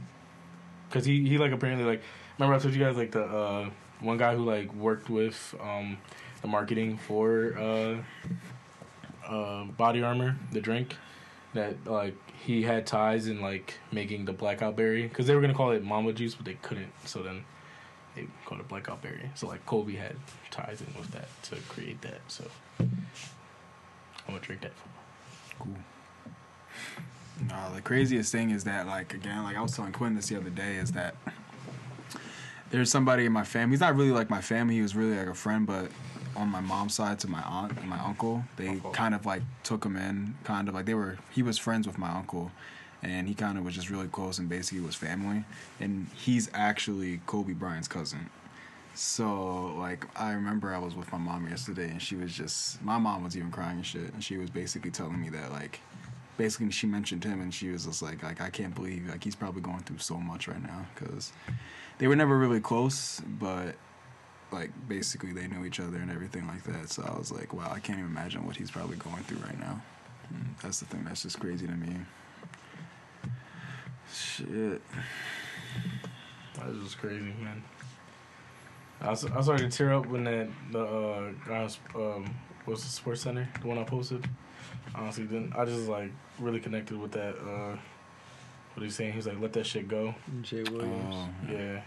Cause 0.90 1.04
he 1.04 1.26
he 1.26 1.38
like 1.38 1.52
apparently 1.52 1.86
like 1.86 2.02
remember 2.38 2.54
I 2.54 2.58
told 2.58 2.74
you 2.74 2.84
guys 2.84 2.96
like 2.96 3.12
the 3.12 3.24
uh 3.24 3.70
one 4.00 4.18
guy 4.18 4.34
who 4.36 4.44
like 4.44 4.72
worked 4.74 5.08
with 5.08 5.54
um 5.58 5.96
the 6.42 6.48
marketing 6.48 6.98
for 6.98 7.56
uh 7.58 7.96
uh 9.26 9.64
body 9.64 10.02
armor 10.02 10.36
the 10.52 10.60
drink 10.60 10.96
that 11.54 11.86
like 11.86 12.14
he 12.44 12.62
had 12.62 12.86
ties 12.86 13.26
in 13.26 13.40
like 13.40 13.78
making 13.90 14.26
the 14.26 14.32
blackout 14.32 14.76
berry 14.76 15.04
because 15.04 15.26
they 15.26 15.34
were 15.34 15.40
gonna 15.40 15.54
call 15.54 15.70
it 15.70 15.82
mama 15.82 16.12
juice 16.12 16.34
but 16.34 16.44
they 16.44 16.58
couldn't 16.60 16.92
so 17.06 17.22
then 17.22 17.42
they 18.14 18.26
called 18.44 18.60
it 18.60 18.68
blackout 18.68 19.00
berry 19.02 19.30
so 19.34 19.46
like 19.46 19.64
Kobe 19.66 19.94
had 19.94 20.16
ties 20.50 20.80
in 20.80 20.92
with 20.98 21.10
that 21.12 21.28
to 21.44 21.56
create 21.68 22.00
that 22.02 22.20
so 22.28 22.44
I'm 22.78 22.90
gonna 24.28 24.40
drink 24.40 24.62
that 24.62 24.72
for 24.74 24.88
Cool. 25.58 25.76
No, 27.48 27.74
the 27.74 27.80
craziest 27.82 28.30
thing 28.32 28.50
is 28.50 28.64
that, 28.64 28.86
like, 28.86 29.14
again, 29.14 29.42
like 29.42 29.56
I 29.56 29.60
was 29.60 29.74
telling 29.74 29.92
Quinn 29.92 30.14
this 30.14 30.28
the 30.28 30.36
other 30.36 30.50
day, 30.50 30.76
is 30.76 30.92
that 30.92 31.14
there's 32.70 32.90
somebody 32.90 33.26
in 33.26 33.32
my 33.32 33.44
family. 33.44 33.74
He's 33.74 33.80
not 33.80 33.96
really 33.96 34.12
like 34.12 34.30
my 34.30 34.40
family. 34.40 34.76
He 34.76 34.82
was 34.82 34.94
really 34.94 35.16
like 35.16 35.28
a 35.28 35.34
friend, 35.34 35.66
but 35.66 35.90
on 36.36 36.48
my 36.48 36.60
mom's 36.60 36.94
side 36.94 37.18
to 37.20 37.28
my 37.28 37.42
aunt 37.42 37.76
and 37.78 37.88
my 37.88 37.98
uncle, 37.98 38.44
they 38.56 38.68
Uncle. 38.68 38.90
kind 38.92 39.14
of 39.14 39.26
like 39.26 39.42
took 39.64 39.84
him 39.84 39.96
in, 39.96 40.34
kind 40.44 40.68
of 40.68 40.74
like 40.74 40.86
they 40.86 40.94
were. 40.94 41.18
He 41.30 41.42
was 41.42 41.58
friends 41.58 41.86
with 41.86 41.98
my 41.98 42.10
uncle, 42.10 42.50
and 43.02 43.26
he 43.26 43.34
kind 43.34 43.58
of 43.58 43.64
was 43.64 43.74
just 43.74 43.90
really 43.90 44.06
close 44.06 44.38
and 44.38 44.48
basically 44.48 44.80
was 44.80 44.94
family. 44.94 45.44
And 45.80 46.06
he's 46.14 46.48
actually 46.54 47.20
Kobe 47.26 47.52
Bryant's 47.52 47.88
cousin. 47.88 48.30
So 48.94 49.74
like 49.78 50.06
I 50.18 50.32
remember 50.32 50.72
I 50.72 50.78
was 50.78 50.94
with 50.94 51.10
my 51.10 51.18
mom 51.18 51.48
yesterday 51.48 51.90
and 51.90 52.00
she 52.00 52.14
was 52.14 52.32
just 52.32 52.82
my 52.82 52.98
mom 52.98 53.24
was 53.24 53.36
even 53.36 53.50
crying 53.50 53.78
and 53.78 53.86
shit. 53.86 54.12
And 54.12 54.22
she 54.22 54.36
was 54.36 54.50
basically 54.50 54.90
telling 54.90 55.20
me 55.20 55.30
that 55.30 55.50
like 55.50 55.80
basically 56.36 56.70
she 56.70 56.86
mentioned 56.86 57.24
him 57.24 57.40
and 57.40 57.52
she 57.52 57.70
was 57.70 57.86
just 57.86 58.02
like 58.02 58.22
like 58.22 58.40
I 58.40 58.50
can't 58.50 58.74
believe 58.74 59.08
like 59.08 59.24
he's 59.24 59.34
probably 59.34 59.62
going 59.62 59.80
through 59.80 59.98
so 59.98 60.16
much 60.18 60.46
right 60.46 60.62
now. 60.62 60.86
Because 60.94 61.32
they 61.98 62.06
were 62.06 62.16
never 62.16 62.38
really 62.38 62.60
close 62.60 63.20
but 63.40 63.74
like 64.52 64.70
basically 64.86 65.32
they 65.32 65.48
knew 65.48 65.64
each 65.64 65.80
other 65.80 65.96
and 65.96 66.10
everything 66.10 66.46
like 66.46 66.62
that. 66.64 66.90
So 66.90 67.02
I 67.02 67.18
was 67.18 67.32
like 67.32 67.52
wow 67.52 67.72
I 67.72 67.80
can't 67.80 67.98
even 67.98 68.10
imagine 68.10 68.46
what 68.46 68.56
he's 68.56 68.70
probably 68.70 68.96
going 68.96 69.24
through 69.24 69.38
right 69.38 69.58
now. 69.58 69.82
And 70.28 70.54
that's 70.62 70.80
the 70.80 70.86
thing 70.86 71.02
that's 71.04 71.22
just 71.22 71.40
crazy 71.40 71.66
to 71.66 71.72
me 71.72 71.96
shit 74.14 74.82
That 76.54 76.68
was 76.68 76.78
just 76.84 76.98
crazy, 76.98 77.34
man. 77.40 77.62
I 79.00 79.10
was, 79.10 79.24
I 79.24 79.40
started 79.40 79.70
to 79.70 79.76
tear 79.76 79.92
up 79.94 80.06
when 80.06 80.24
that 80.24 80.48
the 80.70 80.84
uh, 80.84 81.30
guy 81.46 81.62
was, 81.64 81.78
um 81.94 82.34
was 82.66 82.82
the 82.82 82.88
Sports 82.88 83.22
Center, 83.22 83.48
the 83.60 83.66
one 83.66 83.78
I 83.78 83.84
posted. 83.84 84.24
Honestly, 84.94 85.24
then 85.24 85.52
I 85.56 85.64
just 85.64 85.88
like 85.88 86.12
really 86.38 86.60
connected 86.60 86.98
with 86.98 87.12
that. 87.12 87.36
Uh, 87.36 87.76
what 88.74 88.82
he's 88.84 88.94
saying, 88.94 89.12
he's 89.12 89.26
like, 89.26 89.40
let 89.40 89.52
that 89.54 89.66
shit 89.66 89.88
go. 89.88 90.14
Jay 90.42 90.62
Williams. 90.62 91.14
Oh, 91.14 91.28
Yeah. 91.50 91.82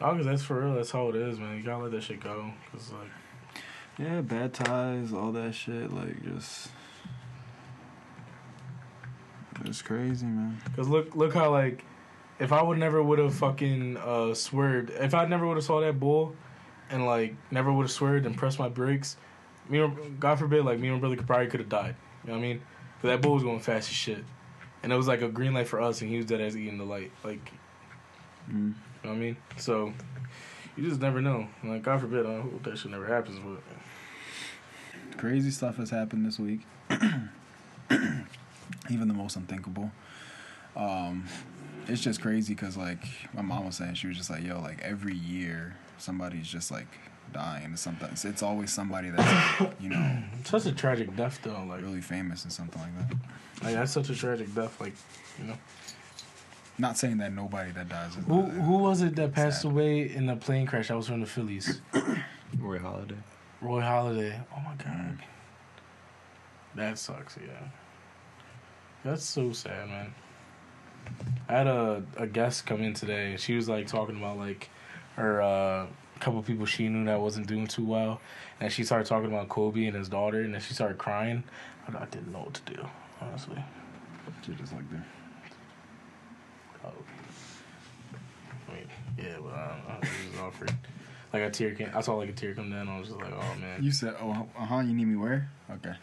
Oh, 0.00 0.16
cause 0.16 0.24
that's 0.26 0.42
for 0.42 0.60
real. 0.60 0.74
That's 0.74 0.90
how 0.90 1.08
it 1.10 1.16
is, 1.16 1.38
man. 1.38 1.56
You 1.56 1.62
gotta 1.62 1.84
let 1.84 1.92
that 1.92 2.02
shit 2.02 2.20
go. 2.20 2.52
Cause 2.72 2.92
like, 2.92 3.62
Yeah, 3.98 4.20
bad 4.20 4.52
ties, 4.52 5.12
all 5.12 5.30
that 5.32 5.54
shit, 5.54 5.92
like 5.92 6.22
just 6.24 6.68
it's 9.66 9.82
crazy, 9.82 10.26
man. 10.26 10.60
cause 10.76 10.88
look, 10.88 11.14
look 11.16 11.34
how 11.34 11.50
like, 11.50 11.84
if 12.38 12.52
I 12.52 12.62
would 12.62 12.78
never 12.78 13.02
would 13.02 13.18
have 13.18 13.34
fucking 13.34 13.96
uh 13.98 14.34
swerved, 14.34 14.90
if 14.90 15.14
I 15.14 15.24
never 15.26 15.46
would 15.46 15.56
have 15.56 15.64
saw 15.64 15.80
that 15.80 15.98
bull, 16.00 16.34
and 16.90 17.06
like 17.06 17.34
never 17.50 17.72
would 17.72 17.84
have 17.84 17.90
swerved 17.92 18.26
and 18.26 18.36
pressed 18.36 18.58
my 18.58 18.68
brakes, 18.68 19.16
me, 19.68 19.80
and- 19.80 20.18
God 20.20 20.38
forbid, 20.38 20.64
like 20.64 20.78
me 20.78 20.88
and 20.88 20.96
my 20.96 21.00
brother 21.00 21.16
could 21.16 21.26
probably 21.26 21.46
could 21.46 21.60
have 21.60 21.68
died. 21.68 21.94
You 22.24 22.28
know 22.30 22.38
what 22.38 22.44
I 22.44 22.48
mean? 22.48 22.58
Cause 23.00 23.08
that 23.08 23.20
bull 23.22 23.34
was 23.34 23.42
going 23.42 23.60
fast 23.60 23.88
as 23.90 23.94
shit, 23.96 24.24
and 24.82 24.92
it 24.92 24.96
was 24.96 25.08
like 25.08 25.22
a 25.22 25.28
green 25.28 25.54
light 25.54 25.68
for 25.68 25.80
us, 25.80 26.00
and 26.00 26.10
he 26.10 26.16
was 26.16 26.26
dead 26.26 26.40
as 26.40 26.56
eating 26.56 26.78
the 26.78 26.84
light. 26.84 27.10
Like, 27.24 27.52
Mm. 28.50 28.54
you 28.54 28.74
know 29.04 29.10
what 29.10 29.12
I 29.12 29.16
mean? 29.16 29.36
So, 29.56 29.92
you 30.76 30.88
just 30.88 31.00
never 31.00 31.20
know. 31.20 31.46
Like, 31.62 31.82
God 31.84 32.00
forbid, 32.00 32.26
I 32.26 32.40
hope 32.40 32.62
that 32.64 32.76
shit 32.76 32.90
never 32.90 33.06
happens, 33.06 33.38
but. 33.38 33.62
Crazy 35.18 35.50
stuff 35.52 35.76
has 35.76 35.90
happened 35.90 36.26
this 36.26 36.38
week. 36.40 36.62
Even 38.92 39.08
the 39.08 39.14
most 39.14 39.36
unthinkable. 39.36 39.90
Um, 40.76 41.24
it's 41.88 42.00
just 42.00 42.20
crazy 42.20 42.54
because 42.54 42.76
like 42.76 43.04
my 43.34 43.42
mom 43.42 43.66
was 43.66 43.76
saying, 43.76 43.94
she 43.94 44.06
was 44.06 44.16
just 44.16 44.30
like, 44.30 44.42
"Yo, 44.44 44.60
like 44.60 44.80
every 44.82 45.14
year 45.16 45.76
somebody's 45.98 46.46
just 46.48 46.70
like 46.70 46.86
dying 47.32 47.72
or 47.72 47.76
something. 47.76 48.08
It's, 48.10 48.24
it's 48.24 48.42
always 48.42 48.72
somebody 48.72 49.10
that's 49.10 49.60
you 49.80 49.88
know 49.88 50.18
Such 50.44 50.66
a 50.66 50.72
tragic 50.72 51.14
death, 51.16 51.40
though. 51.42 51.64
Like, 51.68 51.82
really 51.82 52.00
famous 52.00 52.44
and 52.44 52.52
something 52.52 52.80
like 52.80 53.08
that." 53.08 53.16
like 53.64 53.74
that's 53.74 53.92
such 53.92 54.10
a 54.10 54.14
tragic 54.14 54.52
death. 54.54 54.80
Like, 54.80 54.94
you 55.38 55.44
know, 55.46 55.54
Not 56.78 56.98
saying 56.98 57.18
that 57.18 57.32
nobody 57.32 57.70
that 57.72 57.88
dies. 57.88 58.16
Is 58.16 58.24
who 58.26 58.42
who 58.42 58.78
was 58.78 59.02
it 59.02 59.16
that 59.16 59.32
passed 59.32 59.62
Sad. 59.62 59.70
away 59.70 60.12
in 60.12 60.26
the 60.26 60.36
plane 60.36 60.66
crash? 60.66 60.90
I 60.90 60.94
was 60.94 61.06
from 61.06 61.20
the 61.20 61.26
Phillies. 61.26 61.80
Roy 62.58 62.78
Halladay. 62.78 63.16
Roy 63.60 63.80
Halladay. 63.80 64.42
Oh 64.54 64.60
my 64.60 64.74
god, 64.82 65.18
that 66.74 66.98
sucks. 66.98 67.36
Yeah, 67.36 67.68
that's 69.04 69.24
so 69.24 69.52
sad, 69.52 69.88
man. 69.88 70.14
I 71.48 71.52
had 71.52 71.66
a 71.66 72.02
a 72.16 72.26
guest 72.26 72.66
come 72.66 72.82
in 72.82 72.94
today, 72.94 73.36
she 73.38 73.54
was 73.54 73.68
like 73.68 73.86
talking 73.86 74.16
about 74.16 74.38
like 74.38 74.70
her 75.16 75.42
uh 75.42 75.86
couple 76.22 76.40
people 76.42 76.64
she 76.64 76.88
knew 76.88 77.04
that 77.04 77.20
wasn't 77.20 77.46
doing 77.46 77.66
too 77.66 77.84
well, 77.84 78.20
and 78.60 78.72
she 78.72 78.84
started 78.84 79.06
talking 79.06 79.28
about 79.28 79.48
Kobe 79.48 79.86
and 79.86 79.96
his 79.96 80.08
daughter, 80.08 80.40
and 80.40 80.54
then 80.54 80.60
she 80.60 80.72
started 80.72 80.96
crying. 80.96 81.42
I, 81.88 82.02
I 82.02 82.06
didn't 82.06 82.32
know 82.32 82.40
what 82.40 82.54
to 82.54 82.74
do, 82.74 82.86
honestly. 83.20 83.62
Shit 84.46 84.56
just 84.56 84.72
like 84.72 84.88
that. 84.90 85.04
Oh. 86.84 86.92
I 88.68 88.74
mean, 88.74 88.86
yeah, 89.18 89.36
but 89.42 89.52
I 89.52 89.68
don't 89.68 89.88
know. 89.88 90.08
It 90.08 90.32
was 90.32 90.40
awkward. 90.40 90.72
Like 91.32 91.42
a 91.42 91.50
tear 91.50 91.74
came. 91.74 91.90
I 91.94 92.00
saw 92.00 92.14
like 92.14 92.28
a 92.28 92.32
tear 92.32 92.54
come 92.54 92.70
down. 92.70 92.88
I 92.88 92.98
was 92.98 93.08
just 93.08 93.20
like, 93.20 93.32
oh 93.32 93.60
man. 93.60 93.82
You 93.82 93.90
said, 93.90 94.14
"Oh, 94.20 94.48
uh 94.56 94.64
huh." 94.64 94.80
You 94.80 94.94
need 94.94 95.06
me 95.06 95.16
where? 95.16 95.48
Okay. 95.70 95.94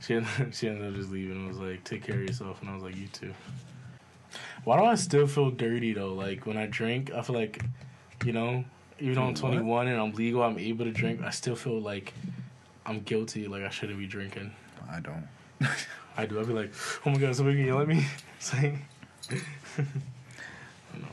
She 0.00 0.14
ended, 0.14 0.30
she 0.54 0.68
ended 0.68 0.88
up 0.88 0.94
just 0.94 1.10
leaving 1.10 1.36
and 1.36 1.48
was 1.48 1.58
like, 1.58 1.84
take 1.84 2.04
care 2.04 2.16
of 2.16 2.22
yourself. 2.22 2.60
And 2.60 2.70
I 2.70 2.74
was 2.74 2.82
like, 2.82 2.96
you 2.96 3.08
too. 3.08 3.34
Why 4.64 4.76
do 4.76 4.84
I 4.84 4.94
still 4.96 5.26
feel 5.26 5.50
dirty 5.50 5.92
though? 5.92 6.12
Like 6.12 6.46
when 6.46 6.56
I 6.56 6.66
drink, 6.66 7.10
I 7.12 7.22
feel 7.22 7.36
like, 7.36 7.62
you 8.24 8.32
know, 8.32 8.64
even 9.00 9.14
though 9.14 9.22
I'm 9.22 9.28
What? 9.28 9.36
21 9.36 9.88
and 9.88 10.00
I'm 10.00 10.12
legal, 10.12 10.42
I'm 10.42 10.58
able 10.58 10.84
to 10.84 10.90
drink. 10.90 11.22
I 11.22 11.30
still 11.30 11.56
feel 11.56 11.80
like 11.80 12.12
I'm 12.84 13.00
guilty. 13.00 13.46
Like 13.46 13.62
I 13.62 13.70
shouldn't 13.70 13.98
be 13.98 14.06
drinking. 14.06 14.52
I 14.90 15.00
don't. 15.00 15.26
I 16.16 16.26
do. 16.26 16.40
I 16.40 16.44
be 16.44 16.52
like, 16.52 16.72
oh 17.06 17.10
my 17.10 17.18
god, 17.18 17.36
somebody 17.36 17.58
can 17.58 17.66
yell 17.66 17.80
at 17.80 17.88
me. 17.88 18.04
It's 18.38 18.54
like, 18.54 18.74
no, 20.94 21.08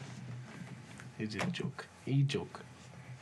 it's 1.17 1.33
just 1.33 1.47
a 1.47 1.49
joke. 1.51 1.87
A 2.05 2.21
joke, 2.21 2.59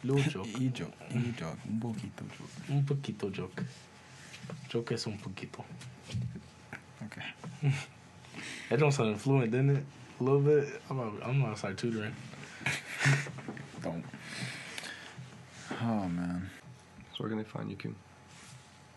little 0.03 0.21
joke, 0.29 0.47
E 0.59 0.67
joke. 0.67 0.91
E 1.15 1.33
joke. 1.37 1.57
Un 1.65 1.79
poquito 1.79 2.25
joke. 2.27 2.69
un 2.69 2.83
poquito 2.83 3.31
joke. 3.31 3.63
Joke 4.69 4.93
es 4.93 5.05
un 5.07 5.17
poquito. 5.17 5.63
Okay. 7.05 7.23
That 8.69 8.79
don't 8.79 8.91
sound 8.91 9.21
fluent, 9.21 9.51
didn't 9.51 9.77
it? 9.77 9.83
A 10.19 10.23
little 10.23 10.39
bit. 10.39 10.81
I'm 10.89 10.99
out, 10.99 11.13
I'm 11.23 11.45
outside 11.45 11.77
tutoring. 11.77 12.15
Don't. 13.83 14.03
Oh 15.81 16.07
man. 16.07 16.49
So 17.11 17.17
where 17.19 17.29
can 17.29 17.37
they 17.37 17.43
find 17.43 17.69
you, 17.69 17.75
Kim? 17.75 17.95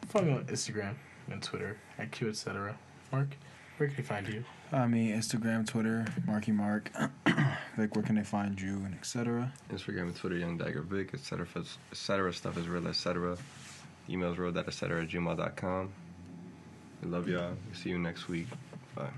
Follow 0.09 0.24
me 0.24 0.32
on 0.32 0.44
Instagram 0.44 0.94
and 1.30 1.42
Twitter 1.42 1.76
at 1.98 2.11
Q 2.11 2.28
etc. 2.28 2.76
Mark, 3.12 3.37
where 3.76 3.88
can 3.88 3.96
they 3.96 4.02
find 4.02 4.28
you? 4.28 4.44
Uh, 4.72 4.76
I 4.78 4.87
mean, 4.87 5.14
Instagram, 5.16 5.66
Twitter, 5.66 6.06
Marky 6.26 6.52
Mark. 6.52 6.90
Vic, 7.76 7.94
where 7.94 8.02
can 8.04 8.14
they 8.14 8.24
find 8.24 8.59
you 8.61 8.76
and 8.85 8.94
etc. 8.94 9.52
Instagram 9.70 10.02
and 10.02 10.16
Twitter, 10.16 10.37
Young 10.38 10.56
Dagger 10.56 10.82
Vic, 10.82 11.11
etc. 11.12 11.46
etc. 11.92 12.32
Stuff 12.32 12.56
is 12.56 12.68
real, 12.68 12.88
etc. 12.88 13.37
Emails 14.09 14.38
real, 14.38 14.53
that 14.53 14.69
etc. 14.69 15.03
at 15.03 15.09
gmail.com. 15.09 15.92
We 17.03 17.11
love 17.11 17.29
y'all. 17.29 17.57
See 17.73 17.90
you 17.90 17.99
next 17.99 18.29
week. 18.29 18.47
Bye. 18.95 19.11